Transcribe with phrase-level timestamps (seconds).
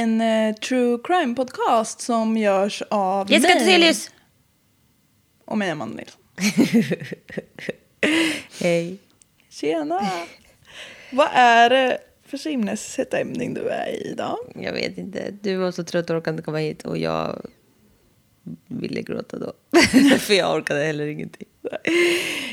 [0.00, 4.10] en eh, true crime podcast som görs av Jessica mig Thyselius!
[5.44, 6.20] och mig, Amanda Nilsson.
[8.60, 8.98] Hej.
[9.50, 10.10] Tjena!
[11.12, 14.36] Vad är det för sinnesstämning du är i idag?
[14.54, 15.34] Jag vet inte.
[15.40, 17.46] Du var så trött och orkade inte komma hit och jag
[18.66, 19.52] ville gråta då.
[20.18, 21.48] För jag orkade heller ingenting.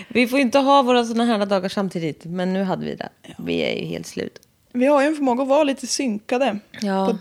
[0.07, 3.09] Vi får inte ha våra såna här dagar samtidigt, men nu hade vi det.
[3.37, 4.39] Vi är ju helt slut.
[4.71, 6.59] Vi har ju en förmåga att vara lite synkade.
[6.81, 7.05] Ja.
[7.05, 7.17] På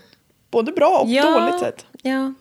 [0.50, 1.86] både bra och dåligt sätt.
[2.02, 2.34] Ja.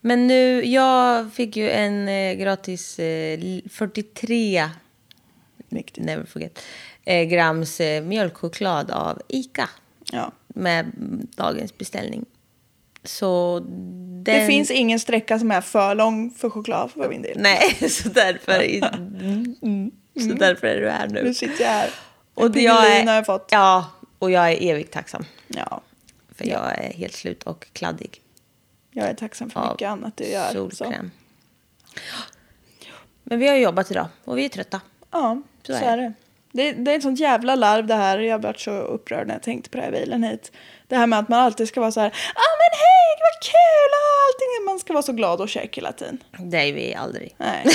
[0.00, 3.40] Men nu, jag fick ju en eh, gratis eh,
[3.70, 4.68] 43,
[5.68, 6.04] Riktigt.
[6.04, 6.58] never forget,
[7.04, 9.68] eh, grams eh, mjölkchoklad av ICA.
[10.12, 10.32] Ja.
[10.46, 10.92] Med
[11.36, 12.24] dagens beställning.
[13.04, 14.22] Så den...
[14.24, 17.38] Det finns ingen sträcka som är för lång för choklad för min del.
[17.40, 18.52] Nej, så därför,
[19.62, 21.22] mm, så därför är du här nu.
[21.22, 21.90] Nu sitter jag här.
[22.34, 23.48] Och jag är, har jag fått.
[23.50, 23.86] Ja,
[24.18, 25.24] och jag är evigt tacksam.
[25.46, 25.80] Ja.
[26.42, 28.20] För jag är helt slut och kladdig
[28.90, 30.52] Jag är tacksam för mycket annat du gör.
[30.52, 30.70] Så.
[30.70, 31.10] solkräm.
[33.22, 34.80] Men vi har jobbat idag och vi är trötta.
[35.10, 36.12] Ja, så, Så är det.
[36.52, 36.72] det.
[36.72, 38.18] Det är ett sånt jävla larv det här.
[38.18, 40.52] Jag varit så upprörd när jag tänkte på det här bilen hit.
[40.88, 42.08] Det här med att man alltid ska vara så här.
[42.34, 43.90] ah, men hej, vad kul!
[43.92, 44.64] och allting.
[44.66, 46.18] Man ska vara så glad och check hela tiden.
[46.38, 47.34] Det är vi aldrig.
[47.38, 47.64] Nej.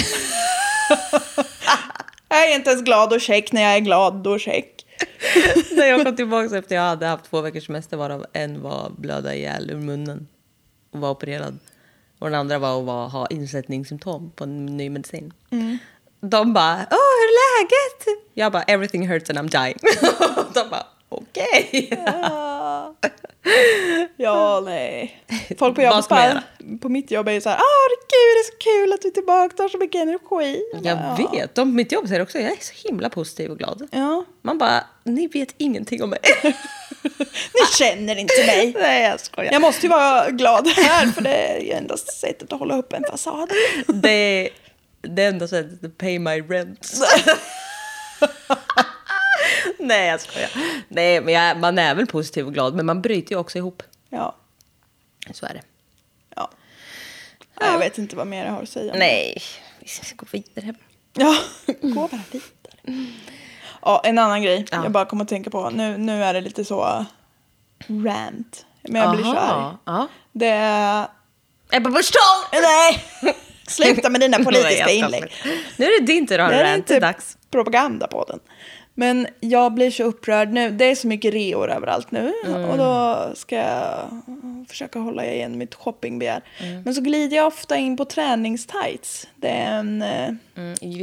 [2.30, 4.77] jag är inte ens glad och check när jag är glad och check.
[5.76, 9.36] När jag kom tillbaka efter jag hade haft två veckors semester varav en var blöda
[9.36, 10.28] ihjäl ur munnen
[10.92, 11.60] och var opererad.
[12.20, 15.34] Och den andra var att vara, ha insättningssymptom på en ny medicin.
[16.20, 18.22] De bara, åh hur är läget?
[18.34, 19.78] Jag bara, everything hurts and I'm dying.
[20.54, 21.88] De bara, okej.
[22.06, 22.96] Ja.
[24.18, 25.24] ja, nej.
[25.60, 26.44] Folk på jobbet bara,
[26.82, 29.08] på mitt jobb är ju så här, ah, gud det är så kul att du
[29.08, 30.64] är tillbaka, du har så mycket energi.
[30.74, 31.28] Jag ja.
[31.32, 33.88] vet, de på mitt jobb säger också, jag är så himla positiv och glad.
[33.92, 34.26] Ja.
[34.42, 36.20] Man bara, ni vet ingenting om mig.
[37.54, 38.74] Ni känner inte mig.
[38.80, 39.54] Nej jag skojar.
[39.54, 42.94] Jag måste ju vara glad här för det är ju enda sättet att hålla upp
[42.94, 43.50] en fasad.
[43.88, 44.50] Det är
[45.02, 46.94] det enda sättet att pay my rent.
[49.80, 50.50] Nej jag skojar.
[50.88, 53.84] Nej men jag, man är väl positiv och glad men man bryter ju också ihop.
[54.10, 54.36] Ja.
[55.34, 55.62] Så är det.
[56.36, 56.50] ja.
[57.62, 58.94] Nej, Jag vet inte vad mer jag har att säga.
[58.96, 59.42] Nej,
[59.80, 60.74] vi ska gå vidare.
[61.14, 61.36] Ja,
[61.82, 63.06] gå bara vidare.
[63.82, 64.84] Ja, en annan grej Ja.
[64.84, 65.70] jag bara kommer att tänka på.
[65.70, 67.06] Nu, nu är det lite så
[67.88, 68.66] rant.
[68.82, 69.76] Men jag blir så arg.
[69.86, 70.08] Ja.
[70.32, 71.08] Det är...
[71.72, 72.12] Ebba Busch!
[72.52, 73.04] Nej!
[73.68, 75.34] Sluta med dina politiska inlägg.
[75.78, 77.38] Nu är det din tur att ha rant, det är inte dags.
[79.00, 80.72] Men jag blir så upprörd nu.
[80.72, 82.34] Det är så mycket reor överallt nu.
[82.46, 82.66] Mm.
[82.66, 84.22] Och då ska jag
[84.70, 86.44] försöka hålla igen mitt shoppingbegär.
[86.60, 86.82] Mm.
[86.82, 89.28] Men så glider jag ofta in på träningstights.
[89.36, 90.02] Det är en...
[90.02, 90.38] Mm,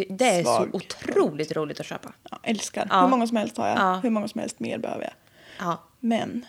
[0.08, 0.68] det är Svag.
[0.72, 2.12] så otroligt roligt att köpa.
[2.30, 2.86] Ja, älskar.
[2.90, 3.00] Ja.
[3.00, 3.78] Hur många som helst har jag.
[3.78, 4.00] Ja.
[4.02, 5.12] Hur många som helst mer behöver jag.
[5.58, 5.82] Ja.
[6.00, 6.46] Men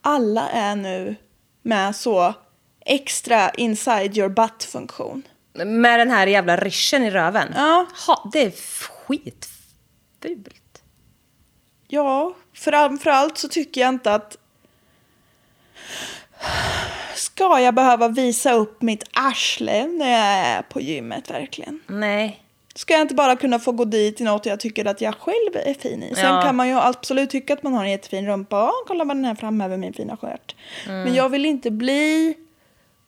[0.00, 1.16] alla är nu
[1.62, 2.34] med så
[2.86, 5.22] extra inside your butt-funktion.
[5.52, 7.48] Med den här jävla ryschen i röven.
[7.56, 7.86] Ja.
[8.06, 8.50] Ha, det är
[10.22, 10.82] skitfult.
[11.88, 14.36] Ja, framförallt så tycker jag inte att...
[17.14, 21.80] Ska jag behöva visa upp mitt arsle när jag är på gymmet verkligen?
[21.86, 22.42] Nej.
[22.74, 25.56] Ska jag inte bara kunna få gå dit i något jag tycker att jag själv
[25.66, 26.14] är fin i?
[26.14, 26.42] Sen Ja.
[26.42, 28.56] kan man ju absolut tycka att man har en jättefin rumpa.
[28.56, 30.54] Ja, kolla vad den här framhäver min fina stjärt.
[30.86, 31.02] Mm.
[31.02, 32.34] Men jag vill inte bli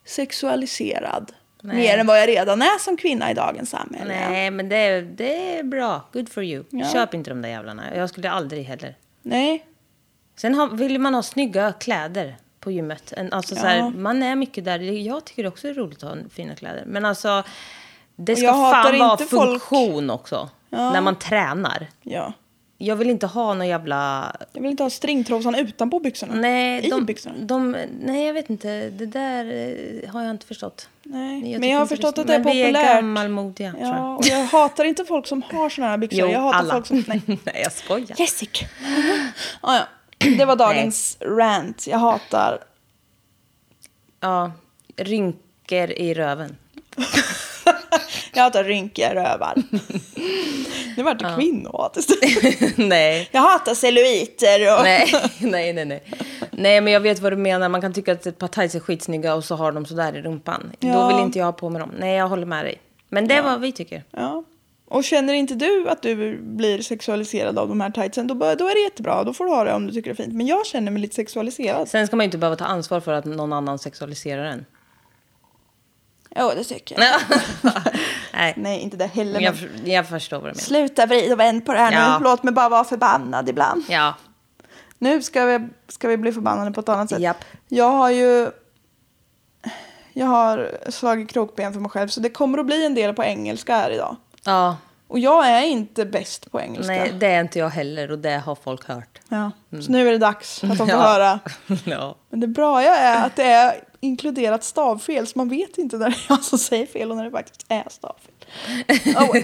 [0.05, 1.33] sexualiserad.
[1.65, 1.77] Nej.
[1.77, 4.29] Mer än vad jag redan är som kvinna i dagens samhälle.
[4.31, 6.01] Nej, men det är, det är bra.
[6.13, 6.65] Good for you.
[6.71, 6.89] Ja.
[6.93, 7.97] Köp inte de där jävlarna.
[7.97, 8.97] Jag skulle aldrig heller.
[9.23, 9.67] Nej.
[10.37, 13.13] Sen har, vill man ha snygga kläder på gymmet.
[13.33, 13.69] Alltså, så Ja.
[13.71, 14.79] här, man är mycket där.
[14.81, 16.83] Jag tycker också det är roligt att ha fina kläder.
[16.87, 17.43] Men alltså,
[18.17, 20.49] det ska fan vara inte folk- funktion också.
[20.69, 21.87] När man tränar.
[22.03, 22.33] Ja.
[22.85, 24.33] Jag vill inte ha någon jävla...
[24.53, 26.35] Jag vill inte ha stringtrosan utanpå byxorna.
[26.35, 27.35] Nej, I de, byxorna.
[27.39, 28.91] de, nej, jag vet inte.
[28.91, 29.45] Det där
[30.05, 30.89] eh, har jag inte förstått.
[31.03, 31.43] Nej.
[31.43, 32.85] tycker Men jag har förstått att det är Men vi populärt.
[32.87, 34.19] är gammalmodiga, tror Ja, jag.
[34.19, 36.21] och jag hatar inte folk som har såna här byxor.
[36.21, 36.75] Jo, jag hatar alla.
[36.75, 37.05] folk som...
[37.09, 37.21] Nej.
[37.27, 38.21] nej, jag skojar.
[38.21, 38.67] Jessica.
[39.61, 39.87] ah, ja.
[40.39, 41.87] Det var dagens rant.
[41.87, 42.59] Jag hatar...
[44.21, 44.53] Ja,
[44.97, 46.57] rynkor i röven.
[48.35, 49.55] Jag hatar rynkiga rövar.
[50.97, 52.77] Nu vart det kvinnohat istället.
[52.77, 53.29] nej.
[53.33, 54.83] Jag hatar celluliter och...
[54.85, 56.03] nej, nej, nej, nej.
[56.51, 57.69] Nej, men jag vet vad du menar.
[57.69, 60.23] Man kan tycka att ett par tights är skitsnygga och så har de sådär i
[60.23, 60.73] rumpan.
[60.79, 61.09] Då Ja.
[61.09, 61.91] vill inte jag ha på mig dem.
[61.99, 62.79] Nej, jag håller med dig.
[63.09, 64.05] Men det är vad vi tycker.
[64.11, 64.45] Ja.
[64.89, 68.75] Och känner inte du att du blir sexualiserad av de här tightsen, då, då är
[68.75, 69.25] det jättebra.
[69.25, 70.35] Då får du ha det om du tycker det är fint.
[70.37, 71.89] Men jag känner mig lite sexualiserad.
[71.89, 74.65] Sen ska man ju inte behöva ta ansvar för att någon annan sexualiserar en.
[76.35, 77.21] Ja, det tycker jag.
[78.33, 79.33] nej, Nej, inte det heller.
[79.33, 80.61] men jag, jag förstår vad du menar.
[80.61, 82.19] Sluta vrid och vänd på det här Ja.
[82.19, 82.25] nu.
[82.25, 83.85] Låt mig bara vara förbannad ibland.
[83.89, 84.15] Ja,
[84.99, 87.21] Nu ska vi, ska vi bli förbannade på ett annat sätt.
[87.21, 87.45] Japp.
[87.69, 88.51] Jag har ju...
[90.13, 93.25] Jag har slagit krokben för mig själv så det kommer att bli en del på
[93.25, 94.17] engelska här idag.
[94.45, 94.77] Ja,
[95.09, 96.93] Och jag är inte bäst på engelska.
[96.93, 99.21] nej, det är inte jag heller och det har folk hört.
[99.29, 99.51] Ja.
[99.83, 100.97] Så nu är det dags att de får Ja.
[101.03, 101.41] höra.
[101.85, 102.17] ja.
[102.31, 106.17] Men det bra är att det är inkluderat stavfel så man vet inte när det
[106.17, 108.35] är jag som säger fel och när det faktiskt är stavfel.
[109.17, 109.37] Oh,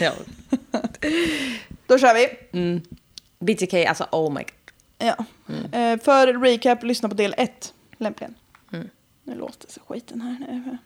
[0.00, 0.12] ja.
[1.86, 2.80] Då kör vi.
[3.38, 4.50] BTK, alltså oh my god.
[4.98, 5.24] Ja.
[5.78, 8.34] Eh, för recap, lyssna på del 1 lämpligen.
[9.24, 10.36] Nu låter sig skiten här.
[10.38, 10.78] nu.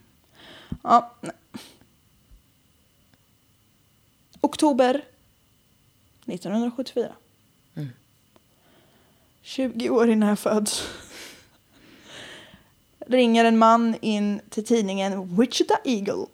[0.83, 1.15] Ja.
[1.21, 1.31] nej.
[4.41, 5.05] Oktober
[6.25, 7.13] 1974.
[9.41, 10.83] 20 år innan jag föds.
[13.11, 16.25] Ringer en man in till tidningen Wichita Eagle.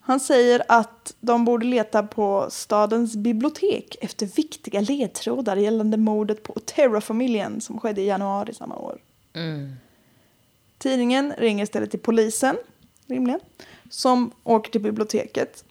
[0.00, 6.52] Han säger att de borde leta på stadens bibliotek efter viktiga ledtrådar gällande mordet på
[6.56, 8.98] Otero-familjen som skedde i januari samma år.
[10.78, 12.56] Tidningen ringer istället till polisen,
[13.06, 13.40] rimligen,
[13.90, 15.64] som åker till biblioteket.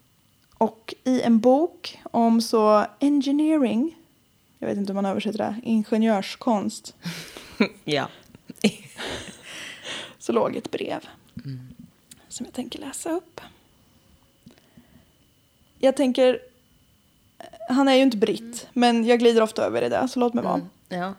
[0.57, 3.95] Och i en bok om så engineering,
[4.59, 6.95] jag vet inte hur man översätter det, ingenjörskonst,
[7.83, 8.07] ja.
[10.25, 11.07] Så låg ett brev
[12.27, 13.41] som jag tänker läsa upp.
[15.79, 16.39] Jag tänker,
[17.69, 20.43] han är ju inte britt, men jag glider ofta över i det, så låt mig
[20.43, 20.67] vara.
[20.89, 21.13] ja.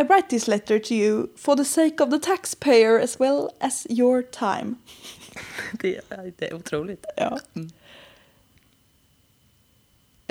[0.00, 3.86] I write this letter to you for the sake of the taxpayer as well as
[3.90, 4.74] your time.
[5.80, 6.00] Det,
[6.38, 7.06] det är otroligt.
[7.16, 7.38] Ja.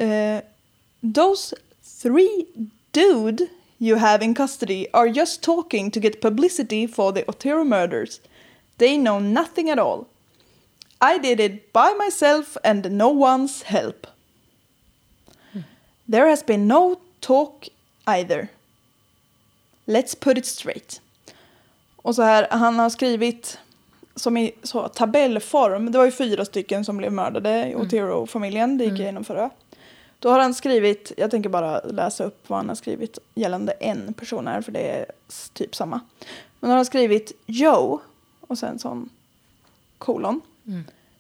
[0.02, 0.42] Uh,
[1.14, 1.56] those
[2.02, 2.46] three
[2.92, 3.48] dude
[3.80, 8.22] you have in custody are just talking to get publicity for the Otero murders.
[8.78, 10.08] They know nothing at all.
[11.02, 14.08] I did it by myself and no one's help.
[16.08, 17.68] There has been no talk
[18.08, 18.50] either.
[19.86, 21.02] Let's put it straight.
[21.96, 23.60] Och så här, han har skrivit
[24.16, 25.92] som i så, tabellform.
[25.92, 28.78] Det var ju fyra stycken som blev mördade i Otero-familjen.
[28.78, 29.50] Det gick jag igenom förra.
[30.26, 34.14] Då har han skrivit, jag tänker bara läsa upp vad han har skrivit gällande en
[34.14, 35.06] person här för det är
[35.54, 36.00] typ samma.
[36.60, 38.00] Men han har skrivit Joe
[38.42, 39.10] och sen sån
[39.98, 40.42] kolon.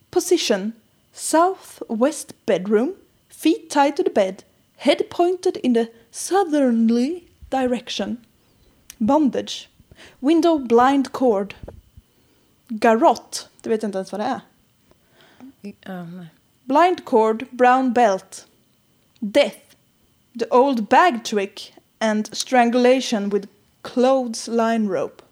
[0.09, 0.71] Position
[1.13, 2.95] South West bedroom,
[3.29, 4.43] feet tied to the bed,
[4.75, 8.17] head pointed in the southerly direction.
[8.97, 9.69] Bondage.
[10.19, 11.55] Window blind cord.
[12.67, 14.41] Garrott, det vet jag inte ens vad det är.
[16.63, 18.47] Blind cord, brown belt.
[19.19, 19.75] Death.
[20.39, 23.47] The old bag trick and strangulation with
[23.81, 25.23] clothesline rope.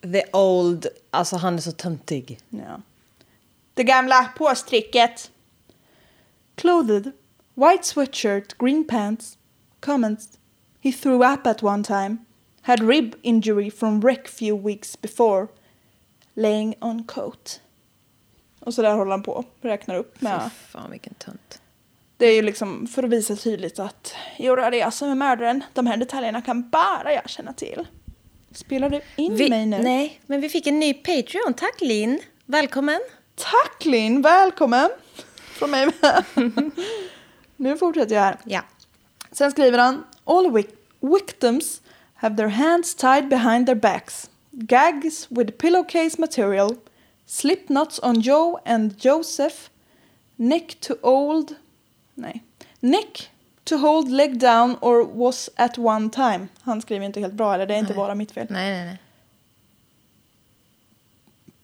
[0.00, 2.40] The old, alltså han är så töntig.
[2.50, 2.80] Ja.
[3.74, 5.30] Det gamla påstricket.
[6.54, 7.12] Clothed,
[7.54, 9.38] white sweatshirt, green pants.
[9.80, 10.28] Comments.
[10.80, 12.16] He threw up at one time.
[12.62, 15.48] Had rib injury from wreck few weeks before.
[16.34, 17.60] Laying on coat.
[18.60, 19.44] Och så där håller han på.
[19.60, 20.42] Räknar upp med.
[20.42, 21.60] Fy fan vilken tönt.
[22.16, 25.14] Det är ju liksom för att visa tydligt att jo, det är jag som är
[25.14, 25.64] mördaren.
[25.74, 27.86] De här detaljerna kan bara jag känna till.
[28.52, 29.78] Spelar du in Vi, mig nu?
[29.78, 31.54] nej, men vi fick en ny Patreon.
[31.56, 32.20] Tack Linn.
[32.46, 33.00] Välkommen.
[33.34, 34.90] Tack Linn, välkommen!
[35.36, 36.24] Från mig med.
[37.56, 38.36] nu fortsätter jag här.
[38.44, 38.60] Ja.
[39.32, 41.82] Sen skriver han All vic- victims
[42.14, 44.30] have their hands tied behind their backs.
[44.50, 46.76] Gags with pillowcase material.
[47.26, 49.56] Slip knots on Joe and Joseph.
[50.36, 51.54] Neck to old...
[52.16, 52.42] Nej.
[52.80, 53.30] Neck
[53.64, 56.48] to hold leg down or was at one time.
[56.62, 58.46] Han skriver inte helt bra, eller det är inte bara mitt fel.
[58.50, 58.98] Nej, nej, nej.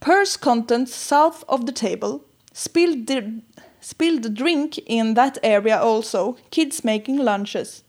[0.00, 2.18] Purse contents south of the table.
[2.52, 3.40] Spilled, the,
[3.80, 6.37] spilled drink in that area also.
[6.50, 7.85] Kids making lunches.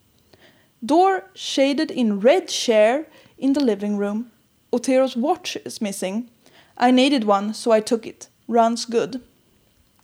[0.79, 3.05] Door shaded in red chair
[3.37, 4.31] in the living room.
[4.71, 6.29] Otero's watch is missing.
[6.77, 8.29] I needed one, so I took it.
[8.47, 9.21] Runs good.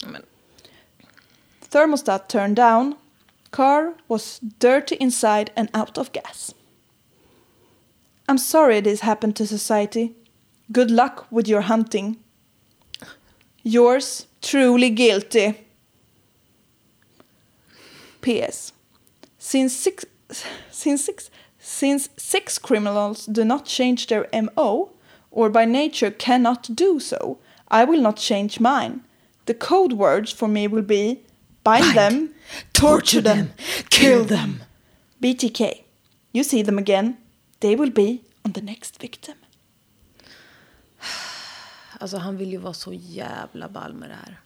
[0.05, 0.23] Men,
[1.71, 2.95] Thermostat turned down.
[3.51, 6.53] Car was dirty inside and out of gas.
[8.27, 10.15] I'm sorry this happened to society.
[10.71, 12.17] Good luck with your hunting.
[13.63, 15.65] Yours, truly guilty.
[18.21, 18.73] P.S.
[19.38, 20.05] Since six,
[20.69, 24.91] since six, since sex criminals do not change their MO,
[25.31, 29.01] or by nature cannot do so, I will not change mine.
[29.45, 31.21] The code words for me will be
[31.63, 32.33] bind, them,
[32.71, 33.47] torture them,
[33.89, 34.63] kill them.
[35.17, 35.61] BTK.
[36.31, 37.17] You see them again.
[37.59, 39.35] They will be on the next victim.
[41.99, 44.39] alltså han vill ju vara så jävla ball med det här.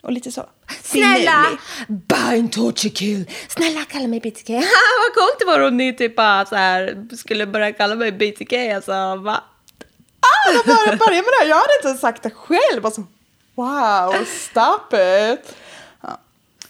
[0.00, 0.48] Och lite så.
[0.82, 1.46] Snälla!
[1.88, 3.30] Bind, torture, kill.
[3.48, 4.48] Snälla kalla mig BTK.
[4.50, 8.52] Vad coolt det var om ni typ bara så här skulle börja kalla mig BTK.
[8.52, 9.44] Alltså, va?
[10.58, 11.48] att börja, börja med det här.
[11.48, 12.86] Jag hade inte sagt det själv.
[12.86, 13.04] Alltså,
[13.54, 15.56] wow, stop it.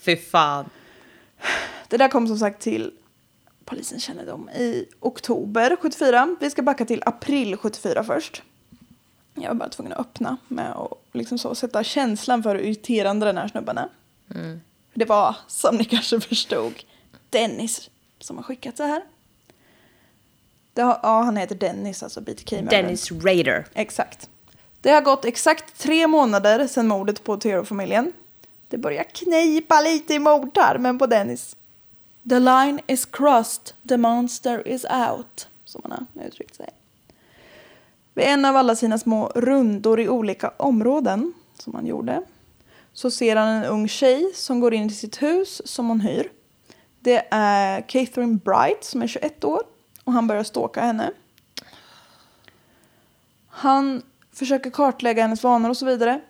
[0.01, 0.69] Fy fan.
[1.87, 2.91] Det där kom som sagt till
[3.65, 6.35] polisens kännedom i oktober 74.
[6.39, 8.43] Vi ska backa till april 74 först.
[9.33, 13.25] Jag var bara tvungen att öppna med att liksom så sätta känslan för hur irriterande
[13.25, 13.89] den här snubben är.
[14.93, 16.73] Det var, som ni kanske förstod,
[17.29, 17.89] Dennis
[18.19, 19.01] som har skickat så här.
[20.73, 22.85] Det har, ja, han heter Dennis, alltså BTK-mördaren.
[22.85, 23.65] Dennis Rader.
[23.73, 24.29] Exakt.
[24.81, 28.13] Det har gått exakt tre månader sedan mordet på Theodore-familjen.
[28.71, 31.55] Det börjar knipa lite i mordtarmen på Dennis.
[32.29, 36.69] The line is crossed, the monster is out, som han har uttryckt sig.
[38.13, 42.21] Vid en av alla sina små rundor i olika områden, som han gjorde,
[42.93, 46.31] så ser han en ung tjej som går in i sitt hus som hon hyr.
[46.99, 49.61] Det är Catherine Bright som är 21 år
[50.03, 51.11] och han börjar stalka henne.
[53.47, 54.01] Han
[54.33, 56.21] försöker kartlägga hennes vanor och så vidare.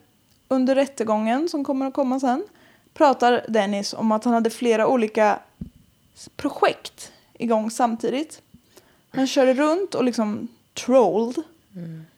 [0.51, 2.43] Under rättegången som kommer att komma sen
[2.93, 5.39] pratar Dennis om att han hade flera olika
[6.36, 8.41] projekt igång samtidigt.
[9.10, 11.36] Han körde runt och liksom trolled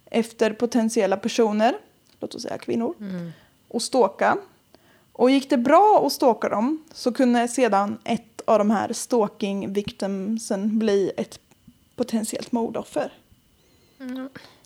[0.05, 1.75] efter potentiella personer,
[2.19, 2.95] låt oss säga kvinnor,
[3.67, 4.37] och stalka.
[5.11, 9.73] Och gick det bra att stalka dem så kunde sedan ett av de här stalking
[9.73, 11.39] victimsen bli ett
[11.95, 13.13] potentiellt mordoffer.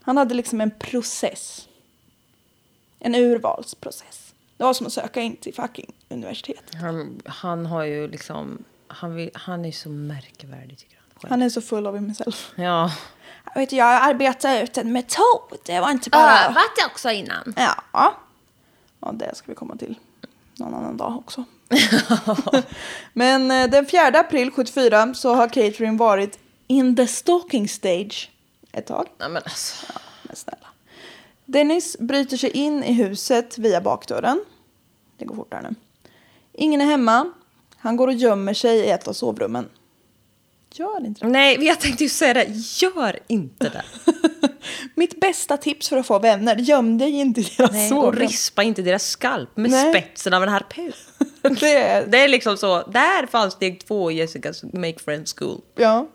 [0.02, 1.67] Han hade liksom en process.
[3.00, 4.34] En urvalsprocess.
[4.58, 6.64] Det var som att söka in till fucking universitet.
[6.82, 8.64] Han, han har ju liksom...
[8.88, 11.30] Han, vill, han är så märkvärdig tycker jag.
[11.30, 12.52] Han är så full av himself.
[12.56, 12.92] Ja.
[13.54, 15.58] Jag, vet, jag arbetade ut en metod.
[15.66, 16.46] Det var inte bara...
[16.46, 17.54] Övat också innan.
[17.58, 17.84] Ja.
[19.00, 19.96] Ja, det ska vi komma till
[20.56, 21.44] någon annan dag också.
[23.14, 28.32] Men eh, den 4 april 74 så har Catherine varit in the stalking stage
[28.72, 29.08] ett tag.
[29.18, 29.86] Nej men alltså.
[30.24, 30.67] Men snälla.
[31.48, 34.46] Dennis bryter sig in i huset via bakdörren.
[35.18, 35.76] Det går fortare nu.
[36.54, 37.32] Ingen är hemma.
[37.78, 39.70] Han går och gömmer sig i ett av sovrummen.
[40.74, 41.32] Gör inte det.
[41.32, 42.46] Nej, jag tänkte ju säga det.
[42.82, 43.84] Gör inte det.
[44.96, 48.20] Mitt bästa tips för att få vänner, göm dig inte i deras Nej, och sovrum.
[48.20, 49.94] rispa inte deras skalp med Nej.
[49.94, 50.92] spetsen av en harpun.
[51.60, 52.84] det är, Det är liksom så.
[52.88, 55.62] Där fanns steg två i Jessicas Make Friends School.
[55.76, 56.08] ja.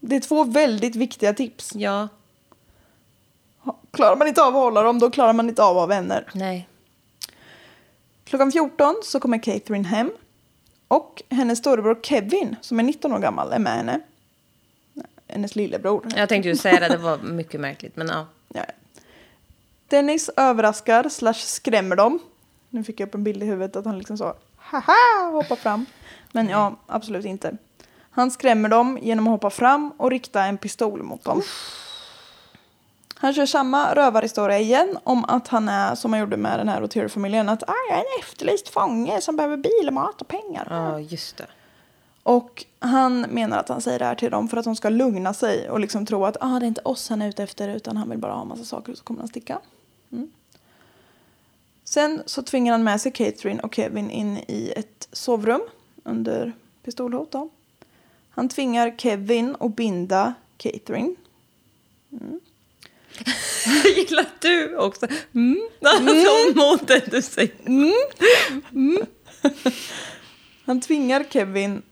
[0.00, 1.70] det är två väldigt viktiga tips.
[1.74, 2.08] Ja.
[3.90, 6.28] Klarar man inte av att hålla dem, då klarar man inte av att ha vänner.
[6.34, 6.68] Nej.
[8.24, 10.12] Klockan 14 så kommer Catherine hem.
[10.88, 14.00] Och hennes storebror Kevin, som är 19 år gammal, är med henne.
[15.28, 16.06] Hennes lillebror.
[16.16, 16.88] Jag tänkte ju säga det.
[16.88, 17.96] Det var mycket märkligt.
[17.96, 18.26] Men ja.
[18.54, 18.64] Ja.
[19.88, 22.18] Dennis överraskar slash skrämmer dem.
[22.70, 25.86] Nu fick jag upp en bild i huvudet att han liksom så haha hoppar fram.
[26.32, 27.56] Men ja, absolut inte.
[28.10, 31.42] Han skrämmer dem genom att hoppa fram och rikta en pistol mot dem.
[33.22, 36.84] Han kör samma rövarhistoria igen om att han är, som han gjorde med den här
[36.84, 40.66] Otero-familjen, att ah, jag är en efterlyst fånge som behöver bil, mat och pengar.
[40.70, 41.46] Ja, just det.
[42.22, 45.34] Och han menar att han säger det här till dem för att de ska lugna
[45.34, 47.96] sig och liksom tro att ah, det är inte oss han är ute efter utan
[47.96, 49.58] han vill bara ha massa saker och så kommer han sticka.
[50.12, 50.30] Mm.
[51.84, 55.62] Sen så tvingar han med sig Catherine och Kevin in i ett sovrum
[56.04, 56.52] under
[56.84, 57.30] pistolhot.
[57.30, 57.48] Då.
[58.30, 61.14] Han tvingar Kevin att binda Catherine.
[63.84, 65.06] Jag gillar att du också...
[65.34, 65.60] Mm.
[65.84, 67.52] Alltså, mot det du säger.
[70.64, 71.82] Han tvingar Kevin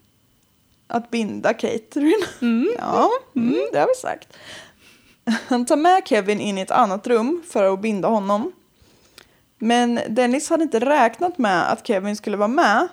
[0.86, 2.26] att binda Catherine.
[2.78, 4.28] Ja, mm, det har vi sagt.
[5.48, 8.52] Han tar med Kevin in i ett annat rum för att binda honom.
[9.58, 12.88] Men Dennis hade inte räknat med att Kevin skulle vara med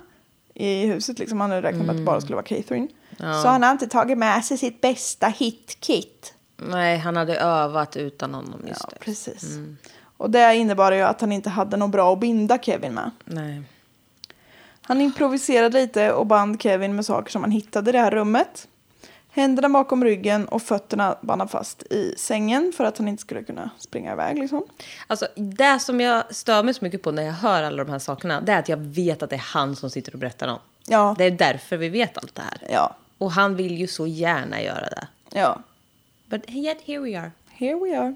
[0.54, 1.20] i huset.
[1.20, 1.42] Liksom.
[1.42, 2.88] Han hade räknat med att det bara skulle vara Catherine.
[3.18, 3.42] Ja.
[3.42, 6.34] Så han har inte tagit med sig sitt bästa hit-kit.
[6.58, 8.62] Nej, han hade övat utan honom.
[8.68, 9.00] Just Ja, det.
[9.00, 9.58] precis.
[10.18, 13.12] Och det innebar ju att han inte hade något bra att binda Kevin med.
[13.26, 13.62] Nej.
[14.82, 18.68] Han improviserade lite och band Kevin med saker som han hittade i det här rummet.
[19.32, 23.44] Händerna bakom ryggen och fötterna band han fast i sängen för att han inte skulle
[23.44, 24.38] kunna springa iväg.
[24.40, 24.64] Liksom.
[25.08, 28.00] Alltså, det som jag stör mig så mycket på när jag hör alla de här
[28.00, 30.60] sakerna, det är att jag vet att det är han som sitter och berättar dem.
[30.88, 32.68] Ja, Det är därför vi vet allt det här.
[32.72, 35.08] ja, Och han vill ju så gärna göra det.
[35.32, 35.60] ja.
[36.30, 37.32] But yet here we are.
[37.50, 38.16] Here we are.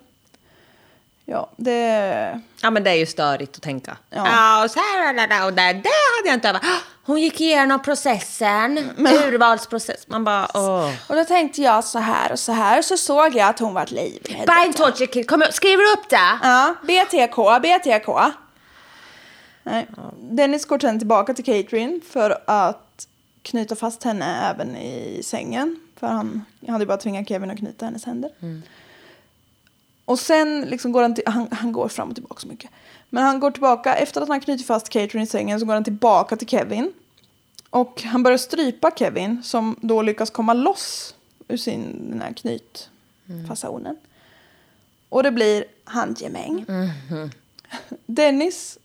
[1.25, 2.41] Ja, det...
[2.61, 3.97] Ja, men det är ju störigt att tänka.
[4.09, 4.27] Ja.
[4.27, 6.63] Ja, och så här och där, och där, där hade jag inte övat.
[7.03, 10.07] Hon gick igenom processen, urvalsprocess.
[10.07, 10.93] Man bara, åh.
[11.07, 13.85] Och då tänkte jag så här och så här så såg jag att hon var
[13.85, 14.49] livrädd.
[14.63, 16.39] Bind torture kid, kom upp, skriver du upp det?
[16.43, 18.07] Ja, BTK, BTK.
[19.63, 19.87] Nej.
[20.17, 23.07] Dennis går sen tillbaka till Catherine för att
[23.41, 25.79] knyta fast henne även i sängen.
[26.01, 28.31] För han hade ju bara tvingat Kevin att knyta hennes händer.
[30.05, 32.71] Och sen liksom går han, till, han, han går fram och tillbaka så mycket.
[33.09, 35.83] Men han går tillbaka, efter att han knutit fast Catherine i sängen så går han
[35.83, 36.93] tillbaka till Kevin.
[37.69, 41.15] Och han börjar strypa Kevin som då lyckas komma loss
[41.47, 43.97] ur sin den här knytfasonen.
[45.09, 46.65] Och det blir handgemäng.
[48.05, 48.77] Dennis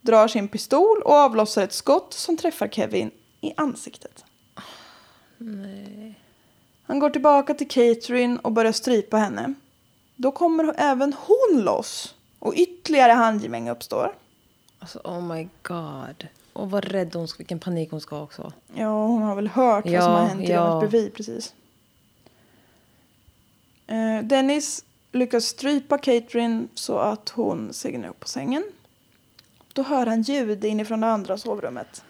[0.00, 4.24] drar sin pistol och avlossar ett skott som träffar Kevin i ansiktet.
[6.90, 9.54] Han går tillbaka till Catherine och börjar strypa henne.
[10.16, 14.14] Då kommer även hon loss och ytterligare handgemäng uppstår.
[14.78, 16.26] Alltså, oh my god.
[16.52, 18.52] Och vad rädd hon ska, vilken panik hon ska ha också.
[18.74, 20.60] Ja, hon har väl hört vad Ja, som har hänt i ja.
[20.60, 21.54] rummet bredvid precis.
[23.86, 28.64] Eh, Dennis lyckas strypa Catherine så att hon segnar upp på sängen.
[29.72, 32.04] Då hör han ljud inifrån det andra sovrummet.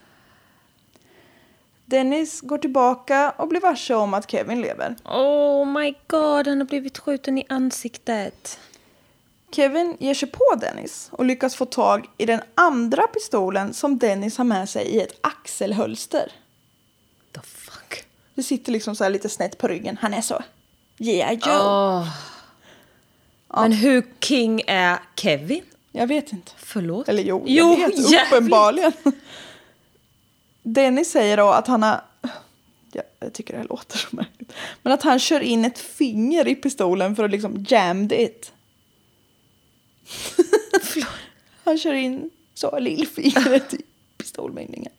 [1.90, 4.96] Dennis går tillbaka och blir varse om att Kevin lever.
[5.04, 8.58] Oh my god, han har blivit skjuten i ansiktet.
[9.52, 14.38] Kevin ger sig på Dennis och lyckas få tag i den andra pistolen som Dennis
[14.38, 16.32] har med sig i ett axelhölster.
[17.34, 18.04] The fuck?
[18.34, 19.98] Det sitter liksom så här lite snett på ryggen.
[20.00, 20.42] Han är så.
[20.98, 21.52] Yeah, Joe.
[21.52, 22.08] Åh.
[23.54, 25.62] Men hur king är Kevin?
[25.92, 26.52] Jag vet inte.
[26.56, 27.08] Förlåt?
[27.08, 27.98] Eller jo, jo jag vet.
[27.98, 28.32] jävligt.
[28.32, 28.92] Uppenbarligen.
[30.62, 32.00] Dennis säger då att han har...
[32.92, 34.52] Ja, jag tycker det här låter så märkligt.
[34.82, 38.52] Men att han kör in ett finger i pistolen för att liksom jammed it.
[41.64, 43.82] han kör in så lillfingret i
[44.18, 44.92] pistolmynningen.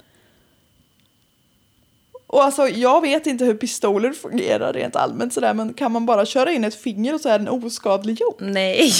[2.31, 6.25] Och alltså, jag vet inte hur pistoler fungerar rent allmänt sådär, men kan man bara
[6.25, 8.35] köra in ett finger och så är den oskadliggjord?
[8.39, 8.91] Nej.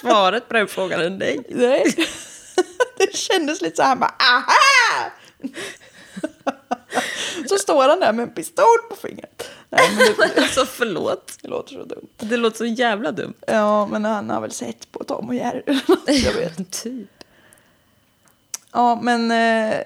[0.00, 1.40] Svaret på den frågan är nej.
[1.48, 1.94] Nej.
[2.98, 5.10] Det kändes lite så här, bara aha!
[7.48, 9.50] Så står han där med en pistol på fingret.
[9.70, 11.38] Nej, men det, Alltså förlåt.
[11.42, 12.08] det låter så dumt.
[12.16, 13.34] Det låter så jävla dumt.
[13.46, 15.62] Ja, men han har väl sett på Tom och Jerry.
[16.24, 16.70] Jag vet.
[16.82, 17.10] typ.
[18.72, 19.30] Ja, men...
[19.30, 19.76] Eh,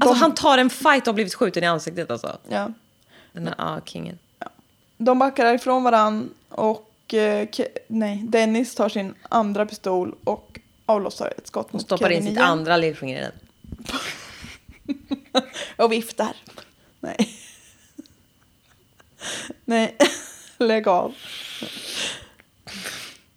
[0.00, 2.36] Alltså De- han tar en fight och har blivit skjuten i ansiktet alltså.
[2.48, 2.70] ja.
[3.32, 4.18] Den här ah, kingen.
[4.98, 7.48] De backar ifrån varann och eh,
[7.86, 10.51] nej, Dennis tar sin andra pistol och
[10.92, 12.44] avlossar ett skott Och mot stoppar in Kevin sitt igen.
[12.50, 13.32] andra lillfinger i den.
[15.76, 16.36] och viftar.
[17.00, 17.16] Nej.
[19.64, 19.96] Nej,
[20.58, 21.14] lägg av.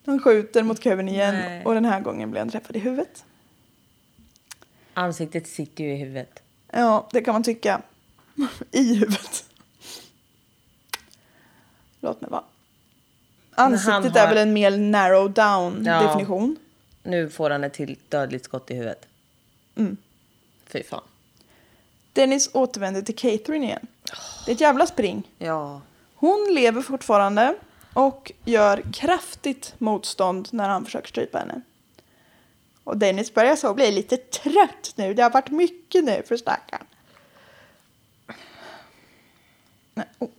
[0.05, 1.65] Han skjuter mot Kevin igen Nej.
[1.65, 3.23] och den här gången blir han träffad i huvudet.
[4.93, 6.41] Ansiktet sitter ju i huvudet.
[6.71, 7.81] Ja, det kan man tycka.
[8.71, 9.45] I huvudet.
[12.01, 12.43] Låt mig vara.
[13.55, 16.01] Ansiktet han är har- väl en mer narrow down Ja.
[16.03, 16.55] definition.
[17.05, 19.07] Nu får han ett till dödligt skott i huvudet.
[19.75, 19.97] Mm.
[20.65, 21.03] Fy fan.
[22.13, 23.87] Dennis återvänder till Catherine igen.
[24.45, 25.31] Det är ett jävla spring.
[25.37, 25.81] Ja.
[26.15, 27.55] Hon lever fortfarande
[27.93, 31.61] och gör kraftigt motstånd när han försöker strypa henne.
[32.83, 35.13] Och Dennis börjar så bli lite trött nu.
[35.13, 36.85] Det har varit mycket nu för stackaren.
[39.93, 40.29] Nej, oh.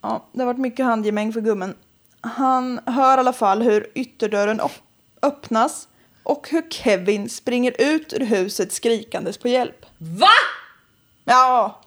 [0.00, 1.74] Ja, det har varit mycket handgemäng för gummen.
[2.20, 4.60] Han hör i alla fall hur ytterdörren
[5.22, 5.88] öppnas
[6.22, 9.86] och hur Kevin springer ut ur huset skrikandes på hjälp.
[9.98, 10.26] Va?
[11.24, 11.80] Ja.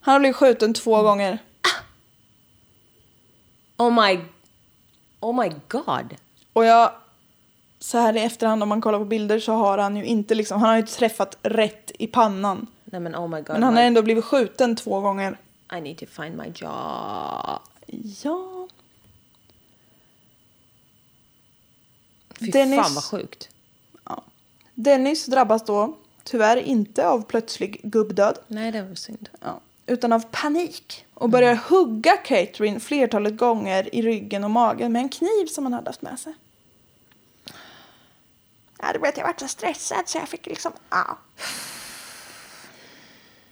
[0.00, 1.38] Han har blivit skjuten två gånger.
[3.76, 4.20] Oh my...
[5.20, 6.14] Oh my god.
[6.52, 6.92] Och jag,
[7.78, 10.60] så här i efterhand om man kollar på bilder så har han ju inte liksom,
[10.60, 12.66] han har ju inte träffat rätt i pannan.
[12.94, 13.48] Nej men oh my god.
[13.48, 15.38] Men han my- har ändå blivit skjuten två gånger.
[15.76, 16.70] I need to find my job.
[18.22, 18.68] Ja.
[22.40, 23.48] Fy Dennis- fan vad sjukt.
[24.74, 28.38] Dennis drabbas då tyvärr inte av plötslig gubbdöd.
[28.46, 29.28] Nej det var synd.
[29.40, 35.02] Ja, utan av panik och börjar hugga Catherine flertalet gånger i ryggen och magen med
[35.02, 36.34] en kniv som han hade haft med sig.
[38.78, 40.72] Ja, du vet, jag var så stressad så jag fick liksom...
[40.90, 41.18] Ja.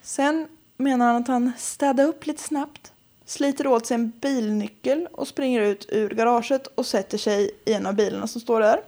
[0.02, 2.92] Sen menar han att han städar upp lite snabbt,
[3.24, 7.86] sliter åt sig en bilnyckel och springer ut ur garaget och sätter sig i en
[7.86, 8.80] av bilarna som står där.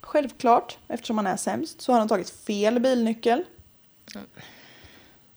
[0.00, 3.44] Självklart, eftersom han är sämst, så har han tagit fel bilnyckel.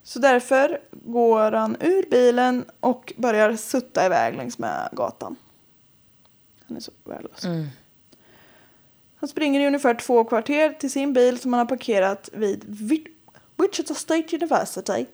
[0.03, 5.35] Så därför går han ur bilen och börjar sutta iväg längs med gatan.
[6.67, 7.45] Han är så värdelös.
[9.15, 13.07] Han springer i ungefär två kvarter till sin bil som han har parkerat vid Vi-
[13.57, 15.05] Wichita State University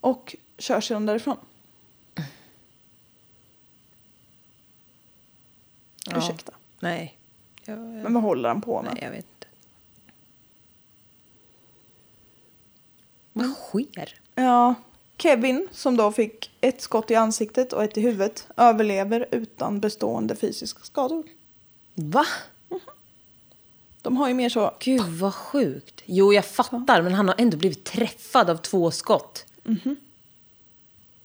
[0.00, 1.36] och kör sedan därifrån.
[6.10, 6.18] Ja.
[6.18, 6.52] Ursäkta.
[6.80, 7.18] Nej.
[7.64, 7.84] Jag, jag...
[7.86, 8.92] Men vad håller han på med?
[8.94, 9.46] Nej, jag vet inte.
[13.32, 14.20] Vad sker?
[14.34, 14.74] Ja.
[15.16, 20.36] Kevin, som då fick ett skott i ansiktet och ett i huvudet, överlever utan bestående
[20.36, 21.22] fysiska skador.
[21.94, 22.26] Va?
[24.08, 24.74] De har ju mer så...
[24.80, 26.02] Gud vad sjukt.
[26.06, 29.44] Jo, jag fattar, men han har ändå blivit träffad av två skott.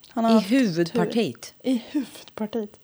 [0.10, 1.42] Han har I huvudpartiet.
[1.64, 1.72] tur.
[1.72, 2.80] I huvudpartiet.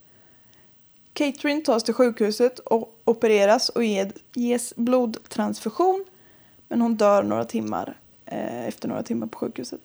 [1.13, 6.05] Catherine tas till sjukhuset och opereras och ge- ges blodtransfusion.
[6.67, 9.81] Men hon dör några timmar eh, efter några timmar på sjukhuset.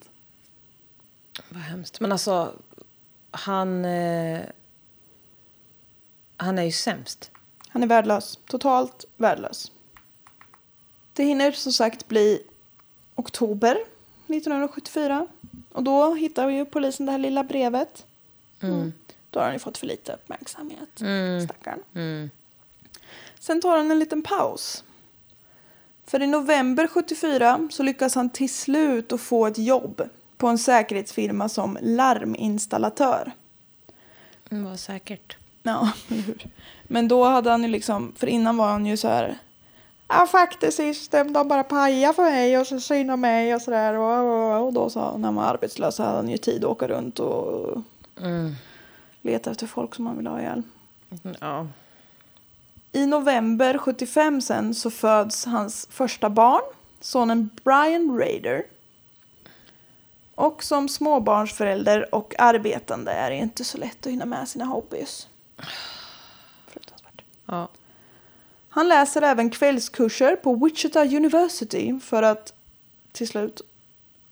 [1.48, 2.00] Vad hemskt.
[2.00, 2.52] Men alltså,
[3.30, 3.84] han...
[3.84, 4.40] Eh,
[6.36, 7.30] han är ju sämst.
[7.68, 8.38] Han är värdelös.
[8.46, 9.72] Totalt värdelös.
[11.14, 12.42] Det hinner som sagt bli
[13.14, 13.78] oktober
[14.26, 15.26] 1974.
[15.72, 18.06] Och då hittar ju polisen det här lilla brevet.
[18.60, 18.92] Mm.
[19.30, 20.88] Då har han ju fått för lite uppmärksamhet.
[21.44, 21.82] Stackarn.
[21.94, 22.30] Mm.
[23.38, 24.84] Sen tar han en liten paus.
[26.06, 30.58] För i november 74 så lyckas han till slut att få ett jobb på en
[30.58, 33.32] säkerhetsfirma som larminstallatör.
[34.50, 35.36] Mm, vad säkert.
[35.62, 35.92] Ja?
[36.82, 39.38] Men då hade han ju liksom, för innan var han ju så här.
[40.08, 43.94] Ja, faktiskt system, de bara pajar för mig och så synar mig och sådär.
[43.94, 47.18] Och, och, då sa när han var arbetslös hade han ju tid att åka runt
[47.20, 47.76] och
[48.20, 48.54] Mm.
[49.22, 50.62] leta efter folk som han ville ha ihjäl.
[51.40, 51.66] Ja.
[52.92, 56.62] I november 75 sen så föds hans första barn,
[57.00, 58.62] sonen Brian Raider.
[60.34, 65.28] Och som småbarnsförälder och arbetande är det inte så lätt att hinna med sina hobbys.
[66.68, 67.22] Fruktansvärt.
[67.46, 67.68] ja.
[68.74, 72.54] Han läser även kvällskurser på Wichita University för att
[73.12, 73.60] till slut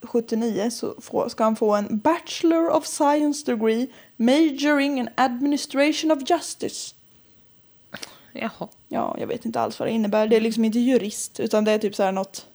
[0.02, 6.30] 79 så få, ska han få en Bachelor of Science degree majoring in administration of
[6.30, 6.94] justice.
[8.32, 8.68] Jaha.
[8.88, 10.26] Ja, jag vet inte alls vad det innebär.
[10.26, 12.46] Det är liksom inte jurist, utan det är typ så här något...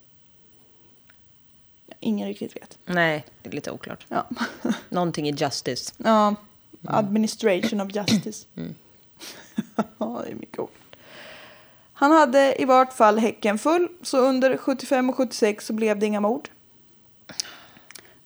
[2.00, 2.78] Ingen riktigt vet.
[2.84, 4.06] Nej, det är lite oklart.
[4.08, 4.26] Ja,
[4.88, 5.94] Någonting i Justice.
[5.96, 6.34] ja.
[6.84, 8.46] administration of justice.
[9.98, 10.70] ja, det är mycket ord.
[12.00, 16.06] Han hade i vart fall häcken full, så under 75 och 76 så blev det
[16.06, 16.48] inga mord.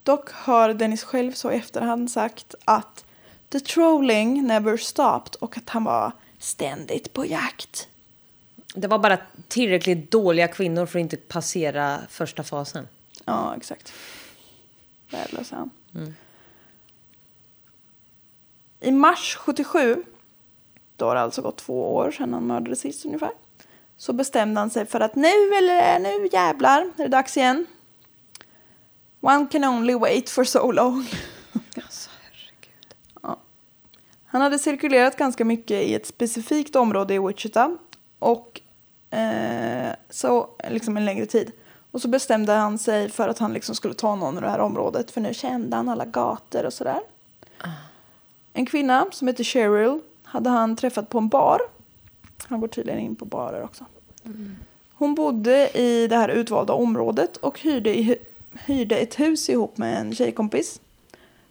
[0.03, 3.05] Dock har Dennis själv så i efterhand sagt att
[3.49, 7.87] the trolling never stopped och att han var ständigt på jakt.
[8.75, 12.87] Det var bara tillräckligt dåliga kvinnor för att inte passera första fasen.
[13.25, 13.93] Ja, exakt.
[15.09, 15.69] Värdelös är han.
[18.79, 20.03] I mars 77,
[20.95, 23.31] då har det alltså gått två år sedan han mördade sist ungefär,
[24.03, 27.65] så bestämde han sig för att nu eller nu jävlar är det dags igen.
[29.21, 31.07] One can only wait for so long.
[31.75, 32.95] Alltså, herregud.
[33.21, 33.37] Ja.
[34.25, 37.77] Han hade cirkulerat ganska mycket i ett specifikt område i Wichita
[38.19, 38.61] och
[39.09, 41.51] eh, så liksom en längre tid.
[41.91, 44.59] Och så bestämde han sig för att han liksom skulle ta någon i det här
[44.59, 47.01] området för nu kände han alla gator och sådär.
[48.53, 51.59] En kvinna som heter Cheryl hade han träffat på en bar.
[52.43, 53.85] Han går tydligen in på barer också.
[54.93, 58.15] Hon bodde i det här utvalda området och hyrde, i,
[58.65, 60.81] hyrde ett hus ihop med en tjejkompis.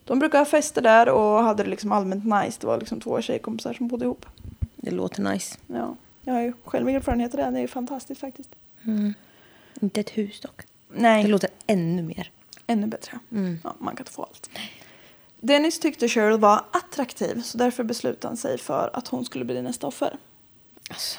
[0.05, 2.59] De brukade ha fester där och hade det liksom allmänt nice.
[2.61, 4.27] Det var liksom två tjejkompisar som bodde ihop.
[4.77, 5.59] Det låter nice.
[5.67, 7.51] Ja, jag har ju själv erfarenhet av det.
[7.51, 8.51] Det är fantastiskt faktiskt.
[9.81, 10.63] Inte ett hus dock.
[10.95, 12.31] Nej, Det låter ännu mer.
[12.67, 13.19] ännu bättre.
[13.65, 14.51] Ja, man kan inte få allt.
[15.41, 19.63] Dennis tyckte Cheryl var attraktiv så därför beslutade han sig för att hon skulle bli
[19.63, 20.17] nästa offer.
[20.93, 21.19] Alltså.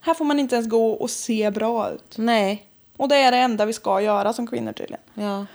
[0.00, 2.18] Här får man inte ens gå och se bra ut.
[2.18, 2.66] Nej.
[2.96, 5.02] Och det är det enda vi ska göra som kvinnor tydligen.
[5.14, 5.46] Ja.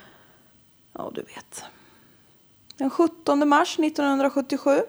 [0.94, 1.64] Ja, du vet.
[2.78, 4.82] Den 17 mars 1977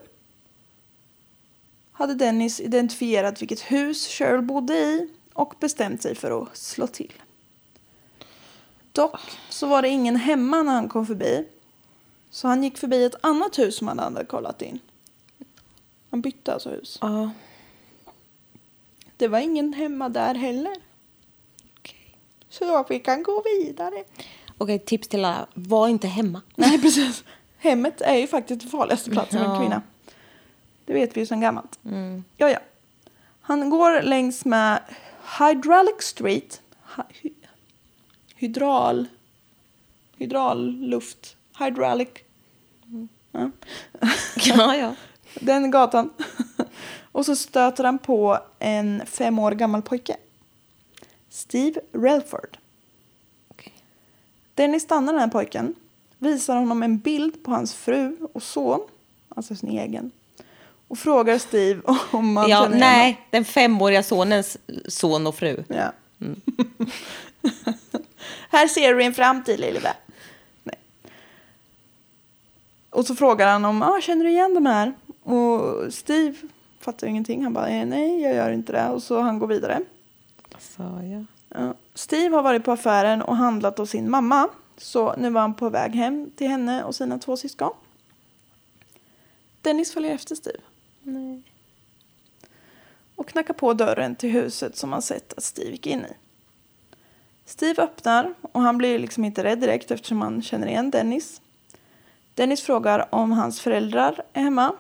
[1.92, 7.12] hade Dennis identifierat vilket hus Cheryl bodde i och bestämt sig för att slå till.
[8.92, 11.48] Dock så var det ingen hemma när han kom förbi.
[12.30, 14.78] Så han gick förbi ett annat hus som han hade kollat in.
[16.10, 16.98] Han bytte alltså hus.
[17.00, 17.30] Ja.
[19.16, 20.74] Det var ingen hemma där heller.
[22.48, 24.04] Så fick han gå vidare.
[24.58, 25.46] Okej, tips till alla.
[25.54, 26.42] Var inte hemma.
[26.54, 27.24] Nej, precis.
[27.58, 29.60] Hemmet är ju faktiskt den farligaste platsen för en Ja.
[29.60, 29.82] kvinna.
[30.84, 31.78] Det vet vi ju sedan gammalt.
[31.84, 32.24] Mm.
[32.36, 32.58] Ja, ja.
[33.40, 34.80] Han går längs med
[35.38, 36.62] Hydraulic Street.
[36.96, 37.34] Hy- hy-
[38.36, 39.06] hydral...
[40.18, 41.36] Hydralluft.
[41.58, 42.08] Hydraulic.
[43.32, 43.50] Ja.
[44.36, 44.94] Ja, ja.
[45.40, 46.10] Den gatan.
[47.16, 50.16] Och så stöter han på en fem år gammal pojke.
[51.30, 52.58] Steve Relford.
[53.48, 53.72] Okej.
[54.54, 55.74] Dennis stannar den här pojken,
[56.18, 58.80] visar honom en bild på hans fru och son,
[59.28, 60.10] alltså sin egen,
[60.88, 64.56] och frågar Steve om han ja känner igen nej, den femåriga sonens
[64.88, 65.64] son och fru.
[65.68, 65.92] Ja.
[68.50, 69.94] Här ser du en framtid lille
[70.62, 70.78] Nej.
[72.90, 74.94] Och så frågar han om, ah, känner du igen de här?
[75.22, 76.36] Och Steve
[76.86, 77.42] fattar ingenting.
[77.42, 78.88] Han bara, eh, nej jag gör inte det.
[78.88, 79.80] Och så han går vidare.
[80.78, 81.24] Jag?
[81.48, 81.74] Ja.
[81.94, 84.48] Steve har varit på affären och handlat hos sin mamma.
[84.76, 87.72] Så nu var han på väg hem till henne och sina två syskon.
[89.62, 90.58] Dennis följer efter Steve.
[91.02, 91.42] Nej.
[93.16, 96.12] och knackar på dörren till huset som han sett att Steve gick in i.
[97.44, 101.40] Steve öppnar och han blir liksom inte rädd direkt eftersom han känner igen Dennis.
[102.34, 104.72] Dennis frågar om hans föräldrar är hemma.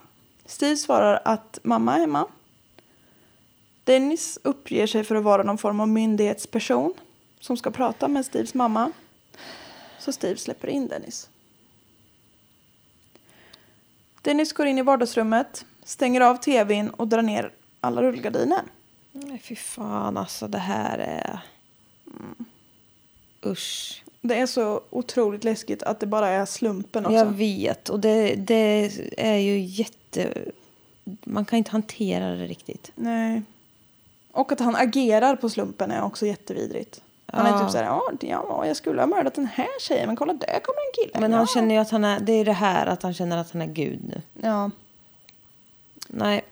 [0.46, 2.26] Steve svarar att mamma är hemma.
[3.84, 6.94] Dennis uppger sig för att vara någon form av myndighetsperson
[7.40, 8.92] som ska prata med Steves mamma.
[9.98, 11.28] Så Steve släpper in Dennis.
[14.22, 18.62] Dennis går in i vardagsrummet, stänger av tvn och drar ner alla rullgardiner.
[19.12, 20.48] Nej, fy fan alltså.
[20.48, 21.40] Det här är...
[22.06, 22.44] Mm.
[23.46, 24.02] Usch.
[24.20, 27.16] Det är så otroligt läskigt att det bara är slumpen också.
[27.16, 27.88] Jag vet.
[27.88, 30.05] Och det, det är ju jätte...
[31.24, 32.92] Man kan inte hantera det riktigt.
[32.94, 33.42] Nej.
[34.32, 37.02] Och att han agerar på slumpen är också jättevidrigt.
[37.26, 37.60] Han är Ja.
[37.60, 40.78] typ såhär, ja, ja, jag skulle ha mördat den här tjejen, men kolla där kommer
[40.88, 41.20] en kille.
[41.20, 41.36] Men ja.
[41.36, 42.20] han känner ju att han är...
[42.20, 44.22] Det är det här att han känner att han är gud nu.
[44.42, 44.70] Ja.
[46.08, 46.44] Nej.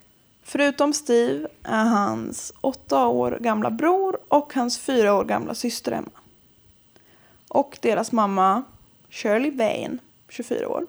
[0.42, 6.10] Förutom Steve är hans åtta år gamla bror och hans fyra år gamla syster hemma.
[7.48, 8.62] Och deras mamma
[9.10, 9.98] Shirley Vane,
[10.28, 10.86] 24 år.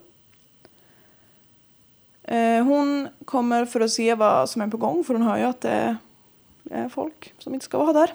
[2.28, 5.44] Eh, Hon kommer för att se vad som är på gång för hon hör ju
[5.44, 5.98] att det
[6.72, 8.10] är folk som inte ska vara där.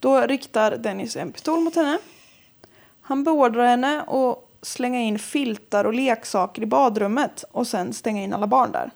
[0.00, 1.98] Då riktar Dennis en pistol mot henne.
[3.00, 8.32] Han beordrar henne att slänga in filtar och leksaker i badrummet och sen stänga in
[8.34, 8.90] alla barn där.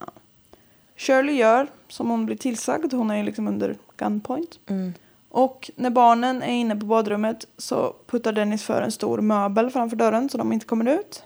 [0.00, 0.06] Ja.
[0.96, 2.92] Shirley gör som hon blir tillsagd.
[2.94, 4.58] Hon är ju liksom under gunpoint.
[5.28, 9.96] Och när barnen är inne på badrummet så puttar Dennis för en stor möbel framför
[9.96, 11.22] dörren så de inte kommer ut.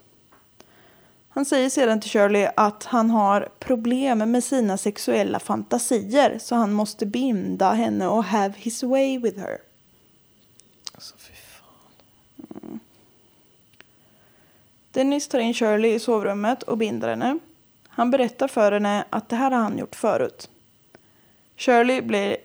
[1.33, 6.73] Han säger sedan till Shirley att han har problem med sina sexuella fantasier så han
[6.73, 9.59] måste binda henne och have his way with her.
[10.95, 12.81] Alltså fy fan.
[14.93, 17.39] Dennis tar in Shirley i sovrummet och binder henne.
[17.89, 20.51] Han berättar för henne att det här har han gjort förut.
[21.57, 22.37] Shirley blir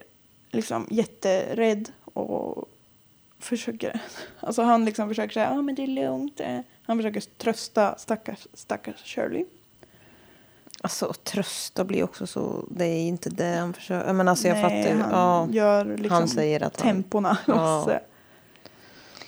[0.52, 2.70] liksom jätterädd och
[3.40, 4.00] försöker...
[4.40, 6.42] Alltså han liksom försöker säga ah, men det är lugnt.
[6.86, 9.46] Eh." Han försöker trösta stackars, stackars Shirley.
[10.82, 12.66] Alltså trösta blir också så...
[12.72, 14.14] Det är inte det han försöker...
[14.14, 15.00] Men alltså jag Nej, fattar.
[15.04, 15.48] han Ja.
[15.56, 17.38] gör liksom Han säger att han- tempona.
[17.48, 17.92] Ja.
[17.92, 18.00] Ja.